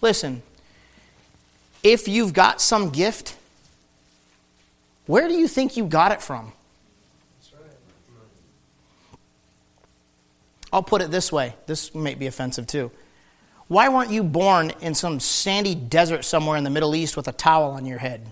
[0.00, 0.42] Listen,
[1.82, 3.36] if you've got some gift,
[5.06, 6.52] where do you think you got it from?
[10.72, 11.54] I'll put it this way.
[11.66, 12.90] This may be offensive too.
[13.68, 17.32] Why weren't you born in some sandy desert somewhere in the Middle East with a
[17.32, 18.26] towel on your head?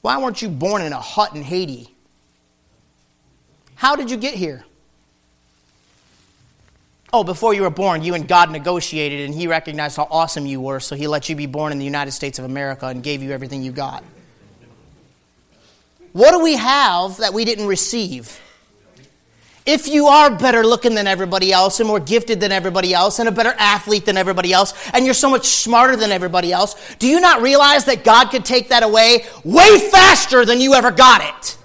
[0.00, 1.94] Why weren't you born in a hut in Haiti?
[3.74, 4.64] How did you get here?
[7.10, 10.60] Oh, before you were born, you and God negotiated, and He recognized how awesome you
[10.60, 13.22] were, so He let you be born in the United States of America and gave
[13.22, 14.04] you everything you got.
[16.12, 18.40] What do we have that we didn't receive?
[19.64, 23.28] If you are better looking than everybody else and more gifted than everybody else and
[23.28, 27.06] a better athlete than everybody else and you're so much smarter than everybody else, do
[27.06, 31.20] you not realize that God could take that away way faster than you ever got
[31.22, 31.58] it?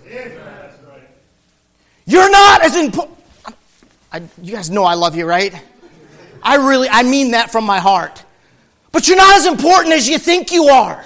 [2.06, 3.18] You're not as important.
[4.42, 5.54] You guys know I love you, right?
[6.42, 8.24] I really, I mean that from my heart.
[8.92, 11.04] But you're not as important as you think you are.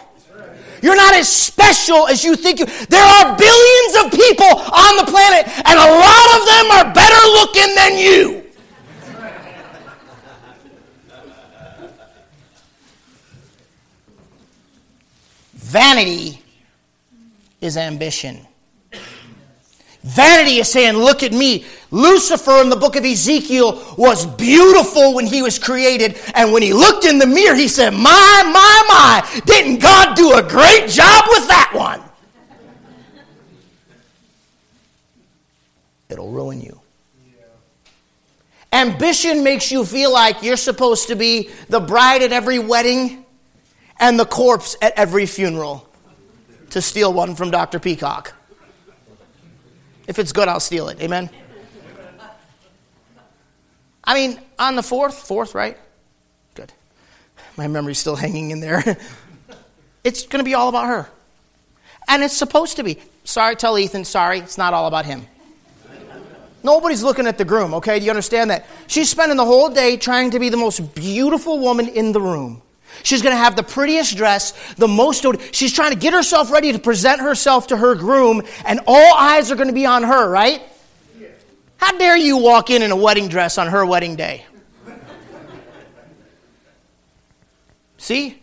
[0.81, 2.65] You're not as special as you think you.
[2.65, 7.27] There are billions of people on the planet, and a lot of them are better
[7.27, 8.43] looking than you.
[15.55, 16.41] Vanity
[17.59, 18.46] is ambition.
[20.07, 21.65] Vanity is saying, Look at me.
[21.91, 26.17] Lucifer in the book of Ezekiel was beautiful when he was created.
[26.33, 30.33] And when he looked in the mirror, he said, My, my, my, didn't God do
[30.33, 32.01] a great job with that one?
[36.09, 36.79] It'll ruin you.
[38.71, 43.25] Ambition makes you feel like you're supposed to be the bride at every wedding
[43.99, 45.89] and the corpse at every funeral,
[46.69, 47.79] to steal one from Dr.
[47.79, 48.36] Peacock.
[50.07, 51.01] If it's good, I'll steal it.
[51.01, 51.29] Amen?
[54.03, 55.77] I mean, on the fourth, fourth, right?
[56.55, 56.71] Good.
[57.57, 58.81] My memory's still hanging in there.
[60.05, 61.09] it's going to be all about her.
[62.07, 62.99] And it's supposed to be.
[63.25, 65.27] Sorry, tell Ethan, sorry, it's not all about him.
[66.63, 67.99] Nobody's looking at the groom, okay?
[67.99, 68.65] Do you understand that?
[68.87, 72.61] She's spending the whole day trying to be the most beautiful woman in the room.
[73.03, 75.25] She's going to have the prettiest dress, the most.
[75.51, 79.51] She's trying to get herself ready to present herself to her groom, and all eyes
[79.51, 80.61] are going to be on her, right?
[81.77, 84.45] How dare you walk in in a wedding dress on her wedding day?
[87.97, 88.41] See?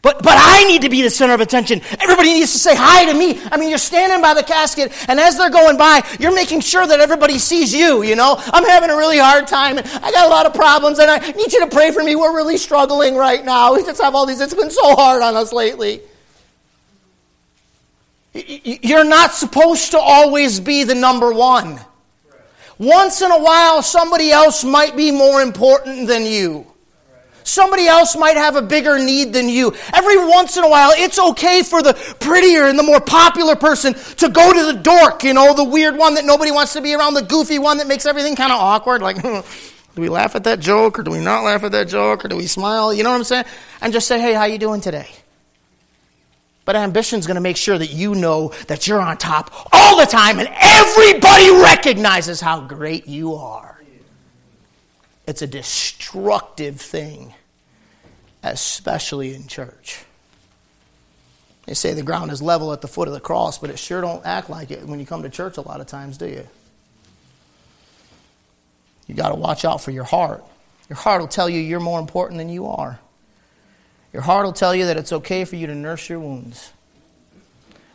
[0.00, 1.80] But, but I need to be the center of attention.
[1.98, 3.40] Everybody needs to say hi to me.
[3.50, 6.86] I mean, you're standing by the casket, and as they're going by, you're making sure
[6.86, 8.36] that everybody sees you, you know?
[8.38, 11.18] I'm having a really hard time, and I got a lot of problems, and I
[11.32, 12.14] need you to pray for me.
[12.14, 13.74] We're really struggling right now.
[13.74, 16.00] We just have all these, it's been so hard on us lately.
[18.34, 21.80] You're not supposed to always be the number one.
[22.78, 26.64] Once in a while, somebody else might be more important than you.
[27.48, 29.72] Somebody else might have a bigger need than you.
[29.94, 33.94] Every once in a while, it's okay for the prettier and the more popular person
[33.94, 36.94] to go to the dork, you know, the weird one that nobody wants to be
[36.94, 39.00] around, the goofy one that makes everything kind of awkward.
[39.00, 39.22] Like,
[39.94, 42.28] do we laugh at that joke or do we not laugh at that joke or
[42.28, 42.92] do we smile?
[42.92, 43.46] You know what I'm saying?
[43.80, 45.08] And just say, hey, how you doing today?
[46.66, 49.98] But ambition is going to make sure that you know that you're on top all
[49.98, 53.78] the time and everybody recognizes how great you are.
[55.28, 57.34] It's a destructive thing,
[58.42, 60.04] especially in church.
[61.66, 64.00] They say the ground is level at the foot of the cross, but it sure
[64.00, 66.46] don't act like it when you come to church a lot of times, do you?
[69.06, 70.44] You got to watch out for your heart.
[70.88, 72.98] Your heart will tell you you're more important than you are.
[74.12, 76.72] Your heart will tell you that it's okay for you to nurse your wounds.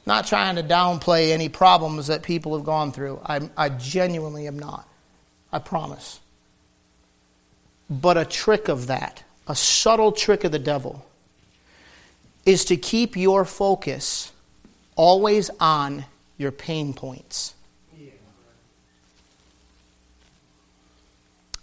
[0.06, 3.22] Not trying to downplay any problems that people have gone through.
[3.26, 4.88] I, I genuinely am not.
[5.52, 6.20] I promise.
[7.90, 11.06] But a trick of that, a subtle trick of the devil,
[12.46, 14.32] is to keep your focus
[14.96, 16.06] always on
[16.38, 17.54] your pain points.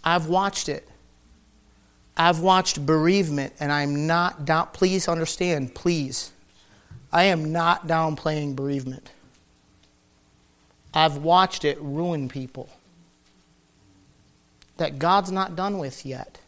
[0.03, 0.87] I've watched it.
[2.17, 4.67] I've watched bereavement, and I'm not down.
[4.73, 6.31] Please understand, please.
[7.11, 9.11] I am not downplaying bereavement.
[10.93, 12.69] I've watched it ruin people
[14.77, 16.39] that God's not done with yet.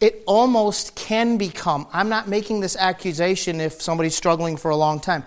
[0.00, 5.00] It almost can become, I'm not making this accusation if somebody's struggling for a long
[5.00, 5.24] time.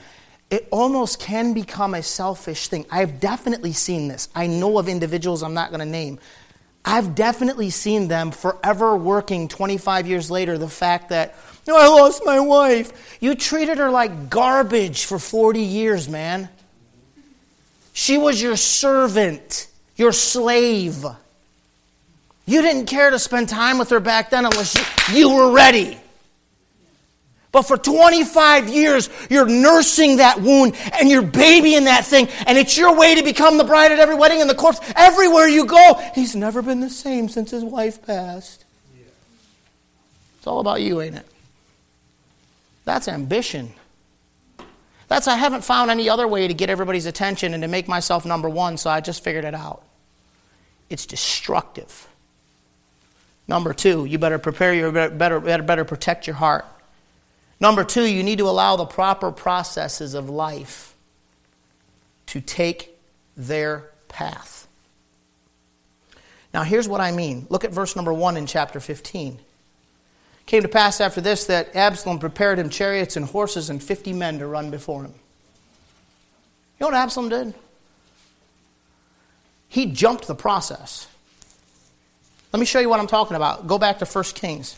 [0.50, 2.86] It almost can become a selfish thing.
[2.92, 4.30] I've definitely seen this.
[4.36, 6.20] I know of individuals I'm not going to name
[6.86, 12.24] I've definitely seen them forever working 25 years later the fact that, no, I lost
[12.26, 13.18] my wife.
[13.22, 16.50] You treated her like garbage for 40 years, man.
[17.94, 21.06] She was your servant, your slave.
[22.46, 25.98] You didn't care to spend time with her back then unless you, you were ready.
[27.54, 32.76] But for 25 years, you're nursing that wound and you're babying that thing, and it's
[32.76, 36.02] your way to become the bride at every wedding and the corpse everywhere you go.
[36.16, 38.66] He's never been the same since his wife passed.
[40.38, 41.28] It's all about you, ain't it?
[42.86, 43.72] That's ambition.
[45.08, 48.26] That's, I haven't found any other way to get everybody's attention and to make myself
[48.26, 49.84] number one, so I just figured it out.
[50.90, 52.08] It's destructive.
[53.48, 56.66] Number two, you better prepare your better, better, better protect your heart.
[57.60, 60.96] Number two, you need to allow the proper processes of life
[62.28, 62.98] to take
[63.36, 64.68] their path.
[66.54, 67.48] Now, here's what I mean.
[67.50, 69.40] Look at verse number one in chapter 15.
[70.46, 74.40] Came to pass after this that Absalom prepared him chariots and horses and 50 men
[74.40, 75.14] to run before him.
[76.80, 77.54] You know what Absalom did?
[79.68, 81.08] He jumped the process.
[82.54, 83.66] Let me show you what I'm talking about.
[83.66, 84.78] Go back to 1 Kings.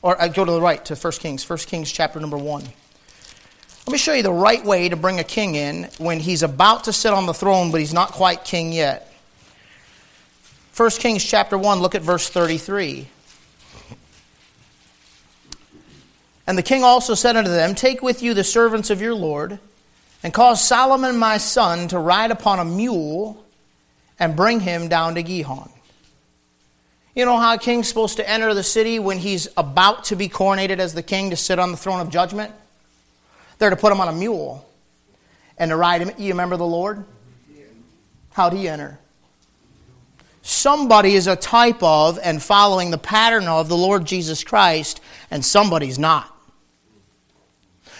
[0.00, 2.62] Or uh, go to the right to 1 Kings, 1 Kings chapter number 1.
[2.62, 6.84] Let me show you the right way to bring a king in when he's about
[6.84, 9.12] to sit on the throne, but he's not quite king yet.
[10.74, 13.06] 1 Kings chapter 1, look at verse 33.
[16.46, 19.58] And the king also said unto them, Take with you the servants of your Lord,
[20.22, 23.44] and cause Solomon my son to ride upon a mule,
[24.18, 25.70] and bring him down to Gihon.
[27.14, 30.28] You know how a king's supposed to enter the city when he's about to be
[30.28, 32.52] coronated as the king to sit on the throne of judgment?
[33.58, 34.66] They're to put him on a mule
[35.58, 36.10] and to ride him.
[36.16, 37.04] You remember the Lord?
[38.32, 38.98] How'd he enter?
[40.42, 45.00] Somebody is a type of and following the pattern of the Lord Jesus Christ,
[45.30, 46.34] and somebody's not.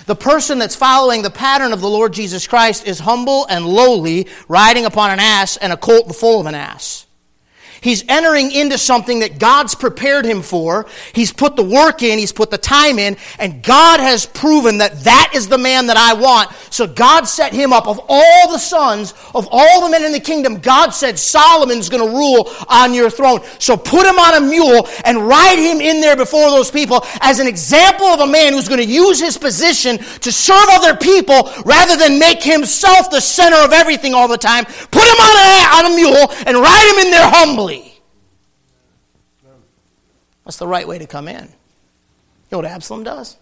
[0.07, 4.29] The person that's following the pattern of the Lord Jesus Christ is humble and lowly,
[4.49, 7.07] riding upon an ass and a colt the foal of an ass.
[7.81, 10.87] He's entering into something that God's prepared him for.
[11.15, 15.05] He's put the work in, he's put the time in, and God has proven that
[15.05, 16.51] that is the man that I want.
[16.71, 17.87] So God set him up.
[17.87, 22.07] Of all the sons, of all the men in the kingdom, God said Solomon's going
[22.07, 23.41] to rule on your throne.
[23.59, 27.41] So put him on a mule and ride him in there before those people as
[27.41, 31.51] an example of a man who's going to use his position to serve other people
[31.65, 34.65] rather than make himself the center of everything all the time.
[34.65, 37.70] Put him on a, on a mule and ride him in there humbly.
[40.51, 41.45] That's the right way to come in.
[41.45, 41.49] You
[42.51, 43.37] know what Absalom does?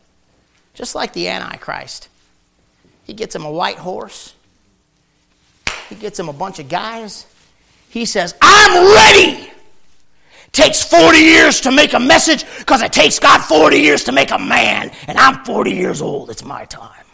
[0.75, 2.11] Just like the Antichrist.
[3.05, 4.35] He gets him a white horse,
[5.89, 7.25] he gets him a bunch of guys.
[7.89, 9.51] He says, I'm ready.
[10.53, 14.31] Takes 40 years to make a message because it takes God 40 years to make
[14.31, 16.29] a man, and I'm 40 years old.
[16.29, 17.07] It's my time.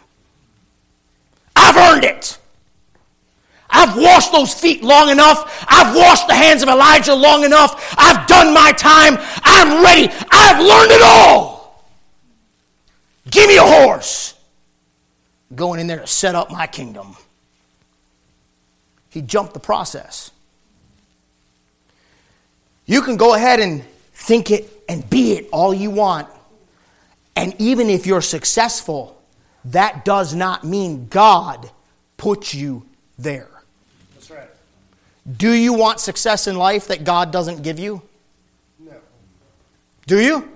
[1.55, 2.37] I've earned it.
[3.75, 5.65] I've washed those feet long enough.
[5.67, 7.93] I've washed the hands of Elijah long enough.
[7.97, 9.17] I've done my time.
[9.43, 10.07] I'm ready.
[10.31, 11.85] I've learned it all.
[13.29, 14.33] Give me a horse.
[15.53, 17.17] Going in there to set up my kingdom.
[19.09, 20.31] He jumped the process.
[22.85, 26.29] You can go ahead and think it and be it all you want.
[27.35, 29.21] And even if you're successful,
[29.65, 31.69] that does not mean God
[32.15, 32.85] put you
[33.17, 33.49] there.
[35.31, 38.01] Do you want success in life that God doesn't give you?
[38.79, 38.93] No.
[40.05, 40.49] Do you?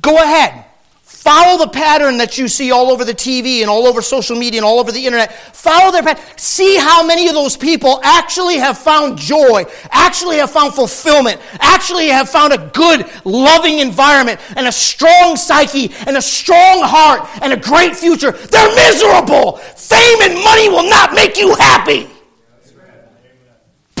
[0.00, 0.64] Go ahead.
[1.02, 4.58] Follow the pattern that you see all over the TV and all over social media
[4.58, 5.32] and all over the internet.
[5.54, 6.24] Follow their pattern.
[6.36, 12.08] See how many of those people actually have found joy, actually have found fulfillment, actually
[12.08, 17.52] have found a good, loving environment and a strong psyche and a strong heart and
[17.52, 18.32] a great future.
[18.32, 19.58] They're miserable.
[19.58, 22.11] Fame and money will not make you happy.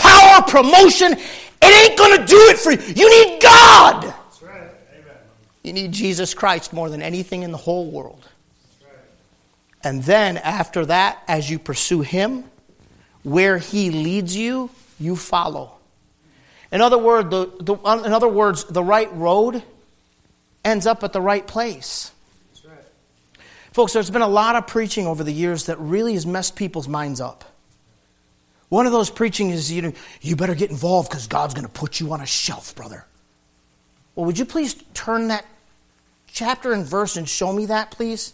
[0.02, 1.20] Power, promotion, it
[1.62, 2.94] ain't going to do it for you.
[2.94, 4.02] You need God.
[4.02, 4.70] That's right.
[5.62, 8.28] You need Jesus Christ more than anything in the whole world.
[9.84, 12.44] And then after that, as you pursue Him,
[13.22, 15.76] where He leads you, you follow.
[16.72, 19.62] In other, word, the, the, in other words, the right road
[20.64, 22.10] ends up at the right place.
[22.64, 22.74] Right.
[23.72, 26.88] Folks, there's been a lot of preaching over the years that really has messed people's
[26.88, 27.44] minds up.
[28.72, 29.92] One of those preaching is, you know,
[30.22, 33.04] you better get involved because God's going to put you on a shelf, brother.
[34.14, 35.44] Well, would you please turn that
[36.26, 38.32] chapter and verse and show me that, please?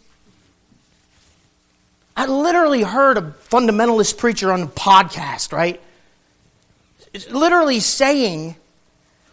[2.17, 5.81] I literally heard a fundamentalist preacher on a podcast, right?
[7.33, 8.55] Literally saying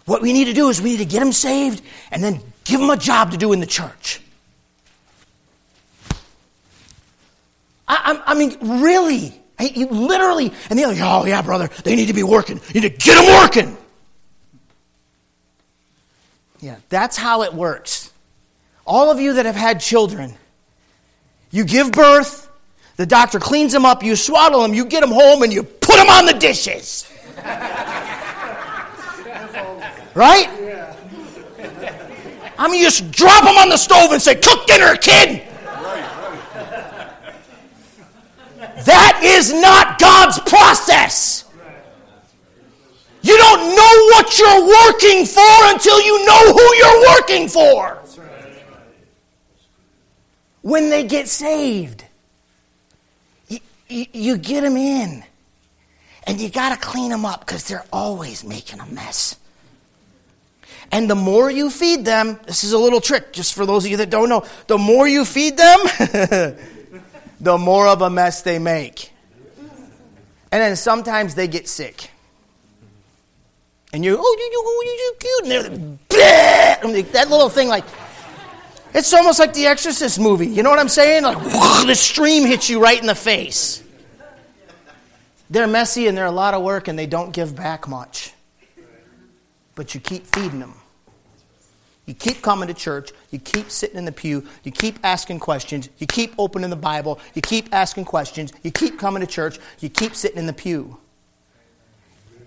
[0.06, 2.80] what we need to do is we need to get them saved and then give
[2.80, 4.22] them a job to do in the church.
[7.88, 9.39] I, I, I mean, really?
[9.58, 12.60] I, literally, and they're like, oh, yeah, brother, they need to be working.
[12.74, 13.78] You need to get them working.
[16.60, 18.12] Yeah, that's how it works.
[18.86, 20.34] All of you that have had children,
[21.51, 22.49] you give birth,
[22.97, 25.95] the doctor cleans them up, you swaddle them, you get them home, and you put
[25.95, 27.10] them on the dishes.
[30.16, 30.49] right?
[32.58, 35.43] I mean, you just drop them on the stove and say, Cook dinner, kid.
[38.84, 41.45] That is not God's process.
[43.21, 48.01] You don't know what you're working for until you know who you're working for.
[50.61, 52.05] When they get saved,
[53.47, 55.23] you, you, you get them in.
[56.28, 59.38] And you got to clean them up because they're always making a mess.
[60.91, 63.91] And the more you feed them, this is a little trick just for those of
[63.91, 65.80] you that don't know, the more you feed them,
[67.40, 69.12] the more of a mess they make.
[70.52, 72.12] And then sometimes they get sick
[73.96, 77.70] and you're, oh, you, you, oh, you, you cute, and they're like, that little thing,
[77.70, 77.86] like,
[78.94, 80.48] it's almost like the Exorcist movie.
[80.48, 81.24] You know what I'm saying?
[81.24, 81.42] Like,
[81.88, 83.82] the stream hits you right in the face.
[85.50, 88.34] They're messy and they're a lot of work and they don't give back much.
[89.76, 90.74] But you keep feeding them.
[92.06, 93.12] You keep coming to church.
[93.32, 94.45] You keep sitting in the pew.
[94.64, 95.89] You keep asking questions.
[95.97, 97.20] You keep opening the Bible.
[97.34, 98.53] You keep asking questions.
[98.62, 99.58] You keep coming to church.
[99.80, 100.97] You keep sitting in the pew.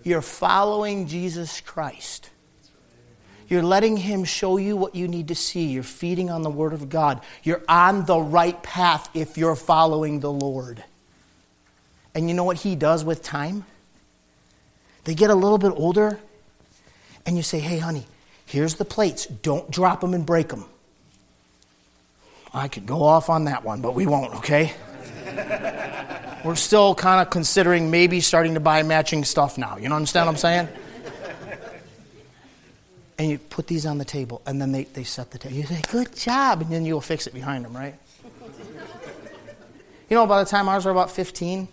[0.05, 2.31] You're following Jesus Christ.
[3.49, 5.65] You're letting Him show you what you need to see.
[5.65, 7.21] You're feeding on the Word of God.
[7.43, 10.85] You're on the right path if you're following the Lord.
[12.15, 13.65] And you know what He does with time?
[15.05, 16.21] They get a little bit older,
[17.25, 18.07] and you say, Hey, honey,
[18.49, 19.27] here's the plates.
[19.27, 20.65] Don't drop them and break them.
[22.53, 24.73] I could go off on that one, but we won't, okay?
[26.45, 29.77] We're still kind of considering maybe starting to buy matching stuff now.
[29.77, 30.69] You know understand what I'm saying?
[33.19, 35.57] And you put these on the table, and then they, they set the table.
[35.57, 36.63] You say, Good job.
[36.63, 37.97] And then you'll fix it behind them, right?
[40.09, 41.69] You know, by the time ours are about 15,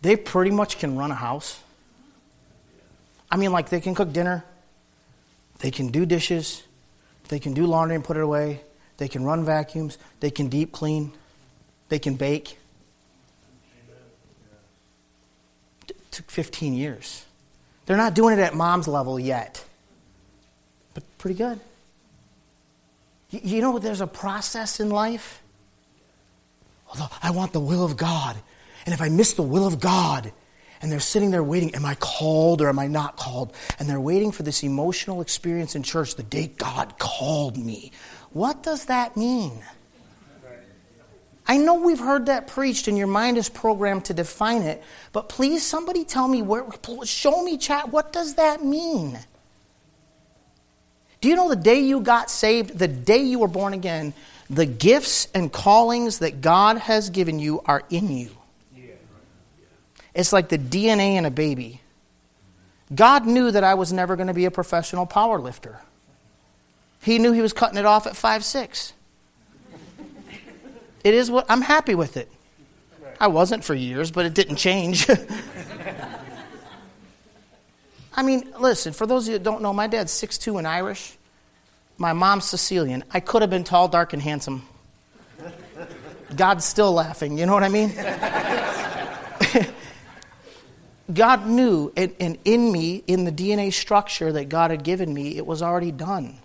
[0.00, 1.60] they pretty much can run a house.
[3.30, 4.44] I mean, like, they can cook dinner,
[5.60, 6.62] they can do dishes,
[7.28, 8.60] they can do laundry and put it away,
[8.96, 11.12] they can run vacuums, they can deep clean,
[11.88, 12.58] they can bake.
[15.88, 17.24] It took 15 years.
[17.86, 19.64] They're not doing it at mom's level yet,
[20.94, 21.60] but pretty good.
[23.30, 25.40] You know, there's a process in life.
[26.88, 28.36] Although I want the will of God.
[28.84, 30.32] And if I miss the will of God,
[30.82, 33.54] and they're sitting there waiting, am I called or am I not called?
[33.78, 37.92] And they're waiting for this emotional experience in church the day God called me.
[38.32, 39.62] What does that mean?
[41.46, 45.28] I know we've heard that preached and your mind is programmed to define it, but
[45.28, 46.64] please somebody tell me where
[47.04, 49.18] show me chat what does that mean?
[51.20, 54.14] Do you know the day you got saved, the day you were born again,
[54.48, 58.30] the gifts and callings that God has given you are in you.
[60.14, 61.80] It's like the DNA in a baby.
[62.94, 65.80] God knew that I was never going to be a professional power lifter.
[67.02, 68.92] He knew he was cutting it off at five six.
[71.02, 72.30] It is what I'm happy with it.
[73.18, 75.06] I wasn't for years, but it didn't change.
[78.14, 81.16] I mean, listen, for those of you that don't know, my dad's 6'2 and Irish.
[81.96, 83.04] My mom's Sicilian.
[83.12, 84.66] I could have been tall, dark, and handsome.
[86.34, 87.38] God's still laughing.
[87.38, 87.90] You know what I mean?
[91.12, 95.36] God knew, and, and, in me, in the DNA structure that God had given me,
[95.36, 96.38] it was already done.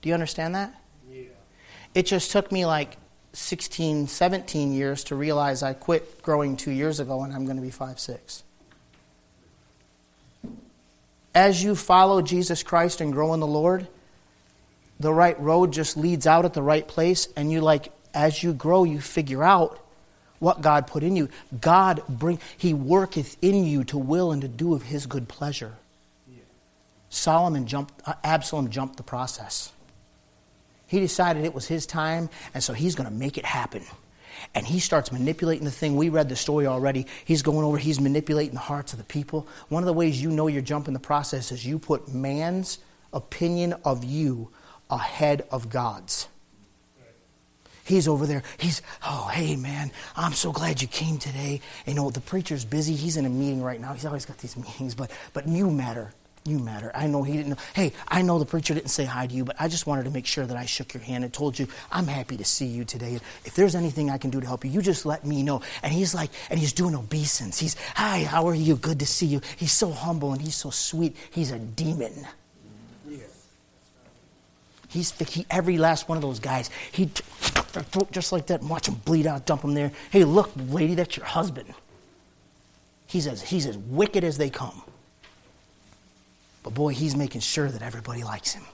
[0.00, 0.74] Do you understand that?
[1.10, 1.24] Yeah.
[1.94, 2.96] It just took me like
[3.32, 7.62] 16, 17 years to realize I quit growing two years ago and I'm going to
[7.62, 8.42] be five six.
[11.34, 13.86] As you follow Jesus Christ and grow in the Lord,
[14.98, 18.52] the right road just leads out at the right place, and you like, as you
[18.52, 19.78] grow, you figure out
[20.38, 21.28] what God put in you.
[21.60, 25.74] God bring He worketh in you to will and to do of His good pleasure.
[26.30, 26.40] Yeah.
[27.08, 29.72] Solomon jumped, uh, Absalom jumped the process.
[30.88, 33.84] He decided it was his time, and so he's going to make it happen.
[34.54, 35.96] And he starts manipulating the thing.
[35.96, 37.06] We read the story already.
[37.26, 39.46] He's going over, he's manipulating the hearts of the people.
[39.68, 42.78] One of the ways you know you're jumping the process is you put man's
[43.12, 44.50] opinion of you
[44.90, 46.28] ahead of God's.
[47.88, 48.42] He's over there.
[48.58, 51.62] He's, oh, hey, man, I'm so glad you came today.
[51.86, 52.94] You know, the preacher's busy.
[52.94, 53.94] He's in a meeting right now.
[53.94, 56.12] He's always got these meetings, but, but you matter.
[56.44, 56.90] You matter.
[56.94, 57.56] I know he didn't know.
[57.74, 60.10] Hey, I know the preacher didn't say hi to you, but I just wanted to
[60.10, 62.84] make sure that I shook your hand and told you I'm happy to see you
[62.84, 63.18] today.
[63.46, 65.62] If there's anything I can do to help you, you just let me know.
[65.82, 67.58] And he's like, and he's doing obeisance.
[67.58, 68.76] He's, hi, how are you?
[68.76, 69.40] Good to see you.
[69.56, 71.16] He's so humble and he's so sweet.
[71.30, 72.26] He's a demon.
[74.88, 76.70] He's he, every last one of those guys.
[76.92, 77.14] He'd
[77.72, 79.92] their throat just like that and watch them bleed out, dump them there.
[80.10, 81.72] Hey, look, lady, that's your husband.
[83.06, 84.82] He's as, he's as wicked as they come.
[86.62, 88.64] But boy, he's making sure that everybody likes him.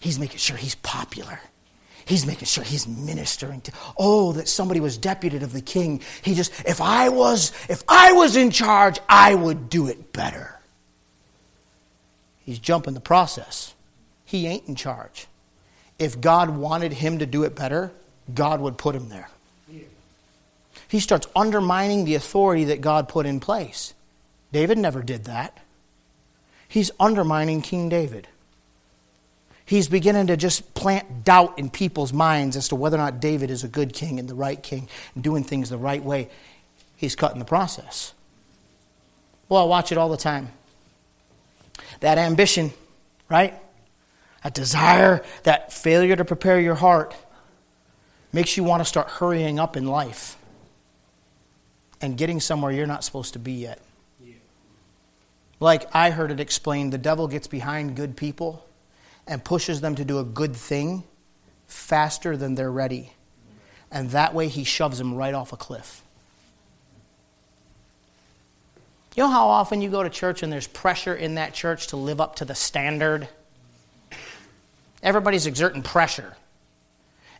[0.00, 1.40] He's making sure he's popular.
[2.04, 6.00] He's making sure he's ministering to oh that somebody was deputy of the king.
[6.22, 10.56] He just if I was if I was in charge, I would do it better.
[12.44, 13.74] He's jumping the process.
[14.26, 15.26] He ain't in charge.
[15.98, 17.92] If God wanted him to do it better,
[18.34, 19.30] God would put him there.
[20.88, 23.94] He starts undermining the authority that God put in place.
[24.52, 25.58] David never did that.
[26.68, 28.28] He's undermining King David.
[29.64, 33.50] He's beginning to just plant doubt in people's minds as to whether or not David
[33.50, 36.28] is a good king and the right king and doing things the right way.
[36.96, 38.14] He's cutting the process.
[39.48, 40.50] Well, I watch it all the time.
[42.00, 42.72] That ambition,
[43.28, 43.54] right?
[44.42, 47.14] That desire, that failure to prepare your heart
[48.32, 50.36] makes you want to start hurrying up in life
[52.00, 53.80] and getting somewhere you're not supposed to be yet.
[55.58, 58.66] Like I heard it explained, the devil gets behind good people
[59.26, 61.04] and pushes them to do a good thing
[61.66, 63.12] faster than they're ready.
[63.90, 66.02] And that way he shoves them right off a cliff.
[69.16, 71.96] You know how often you go to church and there's pressure in that church to
[71.96, 73.28] live up to the standard?
[75.06, 76.36] Everybody's exerting pressure.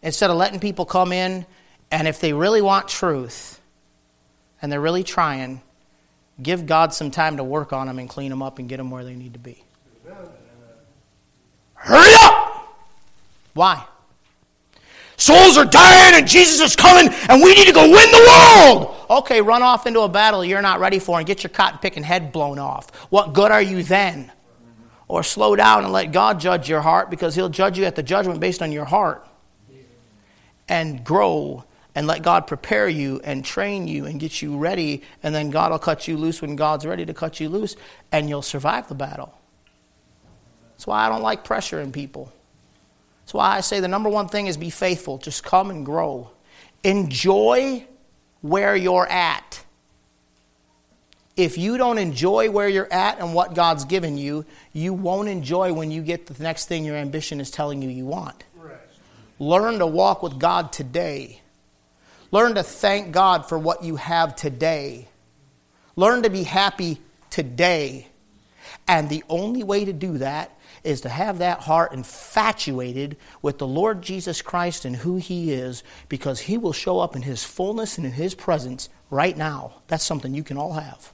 [0.01, 1.45] Instead of letting people come in,
[1.91, 3.61] and if they really want truth
[4.63, 5.61] and they're really trying,
[6.43, 8.91] Give God some time to work on them and clean them up and get them
[8.91, 9.63] where they need to be.
[11.75, 12.77] Hurry up!
[13.55, 13.85] Why?
[15.17, 18.95] Souls are dying and Jesus is coming and we need to go win the world.
[19.09, 22.03] Okay, run off into a battle you're not ready for and get your cotton picking
[22.03, 22.95] head blown off.
[23.11, 24.31] What good are you then?
[25.09, 28.03] Or slow down and let God judge your heart because He'll judge you at the
[28.03, 29.27] judgment based on your heart.
[30.69, 35.35] And grow and let God prepare you and train you and get you ready, and
[35.35, 37.75] then God will cut you loose when God's ready to cut you loose,
[38.13, 39.33] and you'll survive the battle.
[40.73, 42.31] That's why I don't like pressure in people.
[43.23, 45.17] That's why I say the number one thing is be faithful.
[45.17, 46.31] Just come and grow.
[46.85, 47.87] Enjoy
[48.43, 49.65] where you're at.
[51.37, 55.73] If you don't enjoy where you're at and what God's given you, you won't enjoy
[55.73, 58.45] when you get the next thing your ambition is telling you you want.
[58.57, 58.77] Right.
[59.39, 61.43] Learn to walk with God today
[62.31, 65.09] Learn to thank God for what you have today.
[65.95, 66.99] Learn to be happy
[67.31, 68.09] today.
[68.89, 73.67] And the only way to do that is to have that heart infatuated with the
[73.67, 77.97] Lord Jesus Christ and who He is, because He will show up in His fullness
[77.97, 79.83] and in His presence right now.
[79.89, 81.13] That's something you can all have.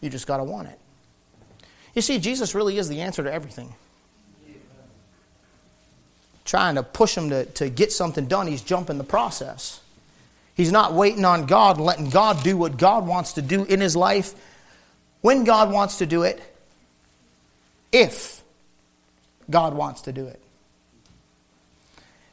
[0.00, 0.78] You just got to want it.
[1.94, 3.72] You see, Jesus really is the answer to everything
[6.46, 9.80] trying to push him to, to get something done, he's jumping the process.
[10.54, 13.94] He's not waiting on God letting God do what God wants to do in his
[13.94, 14.34] life
[15.20, 16.40] when God wants to do it,
[17.92, 18.42] if
[19.50, 20.40] God wants to do it.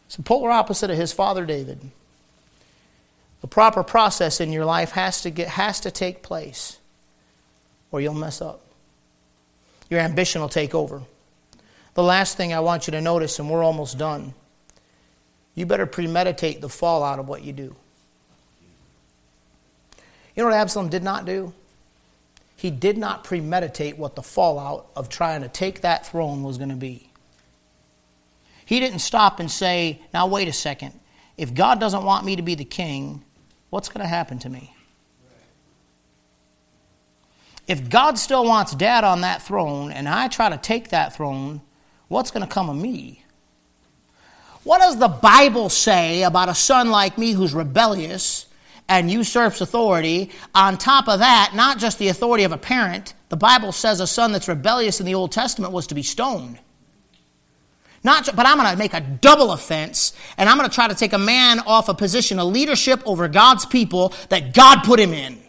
[0.06, 1.80] It's the polar opposite of his father David.
[3.42, 6.78] The proper process in your life has to, get, has to take place,
[7.94, 8.60] or you'll mess up.
[9.90, 11.04] Your ambition will take over.
[11.94, 14.34] The last thing I want you to notice, and we're almost done,
[15.56, 17.76] you better premeditate the fallout of what you do.
[20.36, 21.54] You know what Absalom did not do?
[22.56, 26.70] He did not premeditate what the fallout of trying to take that throne was going
[26.70, 27.10] to be.
[28.66, 31.00] He didn't stop and say, Now, wait a second.
[31.38, 33.24] If God doesn't want me to be the king,
[33.70, 34.73] what's going to happen to me?
[37.68, 41.62] If God still wants dad on that throne and I try to take that throne,
[42.08, 43.24] what's going to come of me?
[44.64, 48.46] What does the Bible say about a son like me who's rebellious
[48.88, 50.32] and usurps authority?
[50.56, 54.08] On top of that, not just the authority of a parent, the Bible says a
[54.08, 56.60] son that's rebellious in the Old Testament was to be stoned.
[58.06, 60.96] Not, but I'm going to make a double offense, and I'm going to try to
[60.96, 65.14] take a man off a position of leadership over God's people that God put him
[65.14, 65.43] in.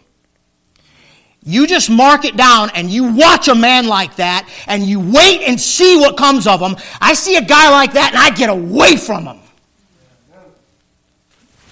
[1.46, 5.42] You just mark it down and you watch a man like that and you wait
[5.42, 6.76] and see what comes of him.
[7.02, 9.40] I see a guy like that and I get away from him.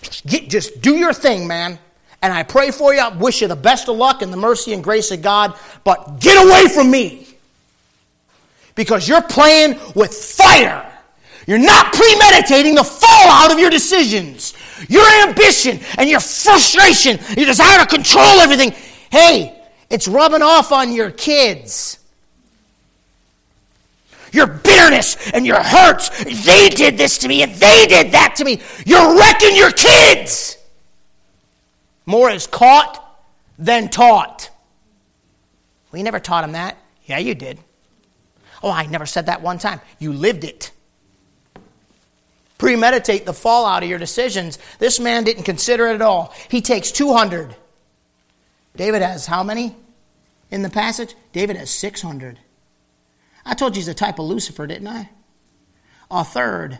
[0.03, 1.79] Just, get, just do your thing, man.
[2.21, 3.01] And I pray for you.
[3.01, 5.57] I wish you the best of luck and the mercy and grace of God.
[5.85, 7.27] But get away from me
[8.75, 10.87] because you're playing with fire.
[11.47, 14.55] You're not premeditating the fallout of your decisions.
[14.89, 18.73] Your ambition and your frustration, your desire to control everything.
[19.11, 19.62] Hey,
[19.93, 21.99] it's rubbing off on your kids.
[24.33, 26.09] Your bitterness and your hurts.
[26.25, 28.63] They did this to me and they did that to me.
[28.87, 30.57] You're wrecking your kids.
[32.07, 32.99] More is caught
[33.59, 34.51] than taught.
[35.93, 36.79] We never taught him that.
[37.05, 37.59] Yeah, you did.
[38.63, 39.83] Oh, I never said that one time.
[39.99, 40.71] You lived it.
[42.57, 44.59] Premeditate the fallout of your decisions.
[44.79, 46.33] This man didn't consider it at all.
[46.49, 47.57] He takes 200.
[48.77, 49.77] David has how many
[50.51, 51.15] in the passage?
[51.33, 52.39] David has 600.
[53.45, 55.11] I told you he's a type of Lucifer, didn't I?
[56.11, 56.79] A third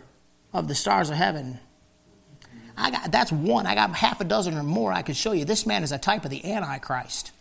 [0.53, 1.59] of the stars of heaven.
[2.77, 3.65] I got that's one.
[3.65, 5.45] I got half a dozen or more I could show you.
[5.45, 7.31] This man is a type of the Antichrist.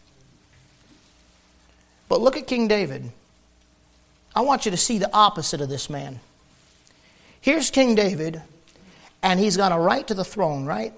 [2.08, 3.10] But look at King David.
[4.34, 6.20] I want you to see the opposite of this man.
[7.40, 8.42] Here's King David,
[9.22, 10.92] and he's got a right to the throne, right?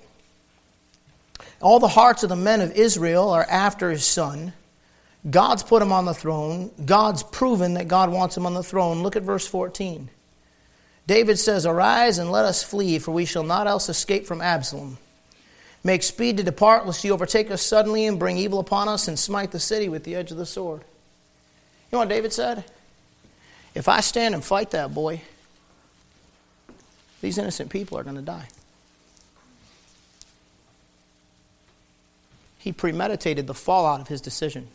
[1.61, 4.53] All the hearts of the men of Israel are after his son.
[5.29, 6.71] God's put him on the throne.
[6.85, 9.03] God's proven that God wants him on the throne.
[9.03, 10.11] Look at verse 14.
[11.07, 14.99] David says, Arise and let us flee, for we shall not else escape from Absalom.
[15.83, 19.19] Make speed to depart, lest he overtake us suddenly and bring evil upon us and
[19.19, 20.81] smite the city with the edge of the sword.
[20.81, 22.65] You know what David said?
[23.75, 25.21] If I stand and fight that boy,
[27.21, 28.49] these innocent people are going to die.
[32.65, 34.69] He premeditated the fallout of his decision.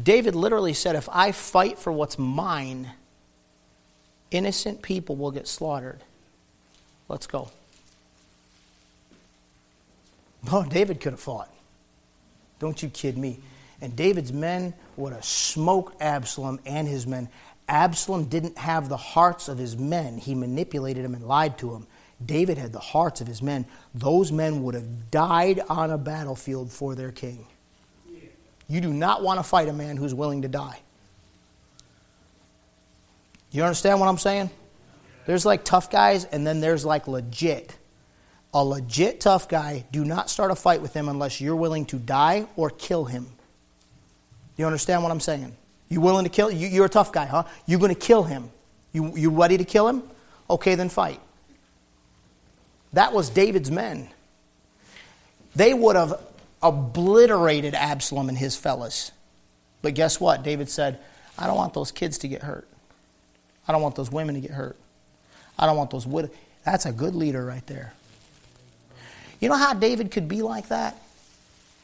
[0.00, 2.90] David literally said, If I fight for what's mine,
[4.30, 6.00] innocent people will get slaughtered.
[7.08, 7.50] Let's go.
[10.52, 11.50] Oh, David could have fought.
[12.58, 13.40] Don't you kid me.
[13.80, 17.30] And David's men would have smoked Absalom and his men.
[17.66, 21.86] Absalom didn't have the hearts of his men, he manipulated them and lied to them.
[22.24, 23.66] David had the hearts of his men.
[23.94, 27.46] Those men would have died on a battlefield for their king.
[28.68, 30.80] You do not want to fight a man who's willing to die.
[33.50, 34.50] You understand what I'm saying?
[35.26, 37.76] There's like tough guys, and then there's like legit.
[38.52, 41.98] A legit tough guy, do not start a fight with him unless you're willing to
[41.98, 43.26] die or kill him.
[44.56, 45.56] You understand what I'm saying?
[45.88, 46.50] You willing to kill?
[46.50, 47.44] You, you're a tough guy, huh?
[47.66, 48.50] You're going to kill him.
[48.92, 50.02] You, you ready to kill him?
[50.48, 51.20] Okay, then fight.
[52.94, 54.08] That was David's men.
[55.54, 56.20] They would have
[56.62, 59.12] obliterated Absalom and his fellows.
[59.82, 60.42] But guess what?
[60.42, 60.98] David said,
[61.38, 62.66] I don't want those kids to get hurt.
[63.68, 64.76] I don't want those women to get hurt.
[65.58, 66.30] I don't want those widows.
[66.64, 67.92] That's a good leader right there.
[69.40, 70.96] You know how David could be like that?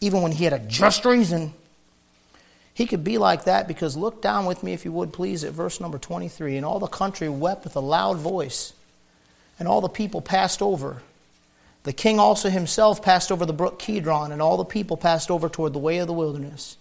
[0.01, 1.53] Even when he had a just reason
[2.73, 5.53] he could be like that because look down with me, if you would please, at
[5.53, 6.57] verse number 23.
[6.57, 8.73] And all the country wept with a loud voice,
[9.61, 11.03] and all the people passed over.
[11.85, 15.49] The king also himself passed over the brook Kidron, and all the people passed over
[15.49, 16.77] toward the way of the wilderness.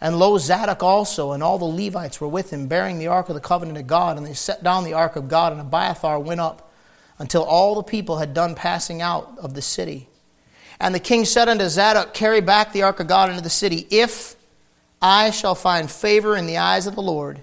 [0.00, 3.34] And lo, Zadok also, and all the Levites were with him, bearing the ark of
[3.34, 4.16] the covenant of God.
[4.16, 6.72] And they set down the ark of God, and Abiathar went up
[7.18, 10.08] until all the people had done passing out of the city.
[10.80, 13.86] And the king said unto Zadok, Carry back the ark of God into the city,
[13.90, 14.36] if
[15.00, 17.40] I shall find favor in the eyes of the Lord.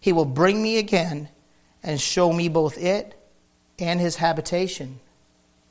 [0.00, 1.28] He will bring me again
[1.82, 3.16] and show me both it
[3.78, 5.00] and his habitation.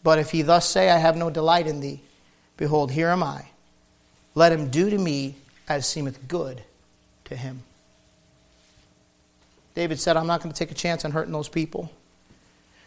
[0.04, 2.02] But if he thus say, I have no delight in thee,
[2.58, 3.46] behold, here am I.
[4.36, 5.36] Let him do to me
[5.68, 6.62] as seemeth good
[7.26, 7.64] to him.
[9.74, 11.92] David said, I'm not going to take a chance on hurting those people.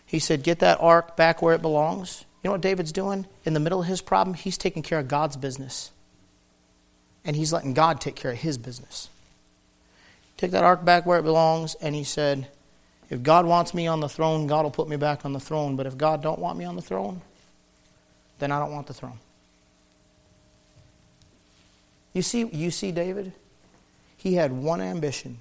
[0.06, 2.24] He said, Get that ark back where it belongs.
[2.42, 3.26] You know what David's doing?
[3.44, 5.90] In the middle of his problem, he's taking care of God's business.
[7.24, 9.10] And he's letting God take care of his business.
[10.36, 12.46] Take that ark back where it belongs, and he said,
[13.10, 15.76] If God wants me on the throne, God will put me back on the throne.
[15.76, 17.22] But if God don't want me on the throne,
[18.38, 19.18] then I don't want the throne.
[22.12, 23.32] You see, you see David?
[24.16, 25.38] He had one ambition.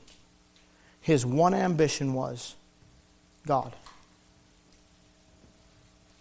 [1.02, 2.56] His one ambition was
[3.46, 3.74] God.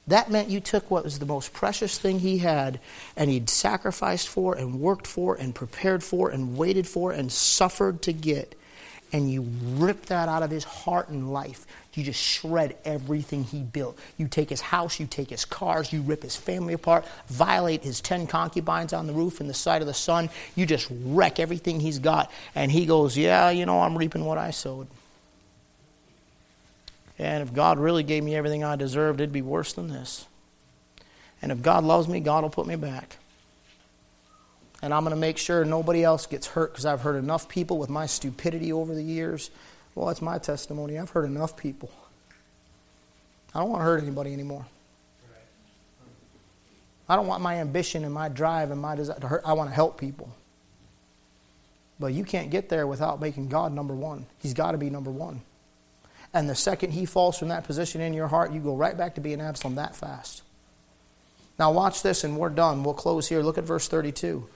[0.06, 2.78] That meant you took what was the most precious thing he had
[3.16, 8.02] and he'd sacrificed for and worked for and prepared for and waited for and suffered
[8.02, 8.54] to get,
[9.12, 11.66] and you rip that out of his heart and life.
[11.94, 13.98] You just shred everything he built.
[14.18, 18.00] You take his house, you take his cars, you rip his family apart, violate his
[18.00, 20.28] 10 concubines on the roof in the sight of the sun.
[20.54, 22.30] You just wreck everything he's got.
[22.54, 24.88] And he goes, Yeah, you know, I'm reaping what I sowed.
[27.18, 30.26] And if God really gave me everything I deserved, it'd be worse than this.
[31.40, 33.16] And if God loves me, God will put me back.
[34.86, 37.76] And I'm going to make sure nobody else gets hurt because I've hurt enough people
[37.76, 39.50] with my stupidity over the years.
[39.96, 40.96] Well, that's my testimony.
[40.96, 41.90] I've hurt enough people.
[43.52, 44.64] I don't want to hurt anybody anymore.
[47.08, 49.42] I don't want my ambition and my drive and my desire to hurt.
[49.44, 50.32] I want to help people.
[51.98, 54.24] But you can't get there without making God number one.
[54.38, 55.40] He's got to be number one.
[56.32, 59.16] And the second he falls from that position in your heart, you go right back
[59.16, 60.42] to being Absalom that fast.
[61.58, 62.84] Now, watch this, and we're done.
[62.84, 63.42] We'll close here.
[63.42, 64.46] Look at verse 32.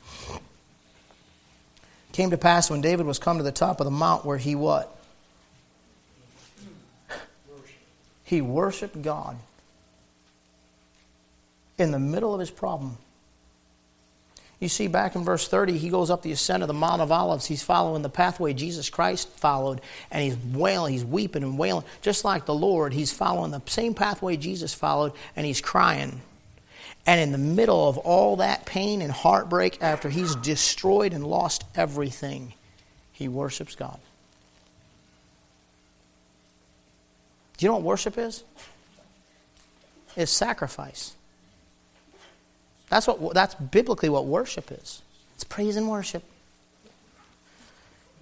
[2.13, 4.55] Came to pass when David was come to the top of the mount where he
[4.55, 4.97] what?
[8.25, 9.37] He worshiped God
[11.79, 12.99] in the middle of his problem.
[14.61, 17.11] You see, back in verse 30, he goes up the ascent of the Mount of
[17.11, 17.47] Olives.
[17.47, 19.81] He's following the pathway Jesus Christ followed,
[20.11, 21.85] and he's wailing, he's weeping and wailing.
[22.03, 26.21] Just like the Lord, he's following the same pathway Jesus followed, and he's crying.
[27.07, 31.65] And in the middle of all that pain and heartbreak, after he's destroyed and lost
[31.75, 32.55] everything,
[33.13, 33.99] he worships God.
[37.57, 38.45] Do you know what worship is?
[40.17, 41.15] It's sacrifice.
[42.89, 45.03] That's what that's biblically what worship is.
[45.35, 46.25] It's praise and worship.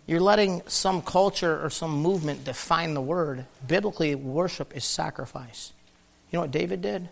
[0.06, 3.44] You're letting some culture or some movement define the word.
[3.66, 5.72] Biblically, worship is sacrifice.
[6.30, 7.08] You know what David did?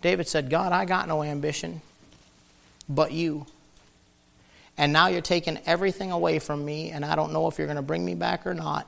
[0.00, 1.80] David said, God, I got no ambition
[2.88, 3.46] but you.
[4.76, 7.76] And now you're taking everything away from me, and I don't know if you're going
[7.76, 8.86] to bring me back or not.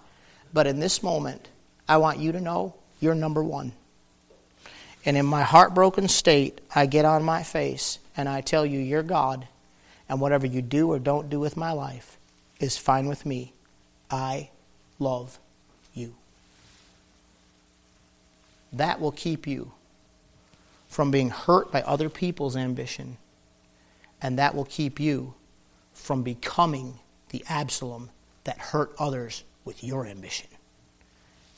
[0.52, 1.48] But in this moment,
[1.88, 3.72] I want you to know you're number one.
[5.04, 9.02] And in my heartbroken state, I get on my face and I tell you, You're
[9.02, 9.48] God,
[10.08, 12.18] and whatever you do or don't do with my life
[12.61, 13.52] is fine with me.
[14.11, 14.50] I
[14.98, 15.38] love
[15.94, 16.14] you.
[18.72, 19.72] That will keep you
[20.91, 23.16] from being hurt by other people's ambition,
[24.20, 25.32] and that will keep you
[25.95, 26.99] from becoming
[27.30, 28.11] the Absalom
[28.45, 30.49] that hurt others with your ambition.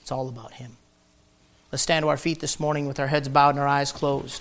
[0.02, 0.76] It's all about him.
[1.72, 4.40] Let's stand to our feet this morning with our heads bowed and our eyes closed.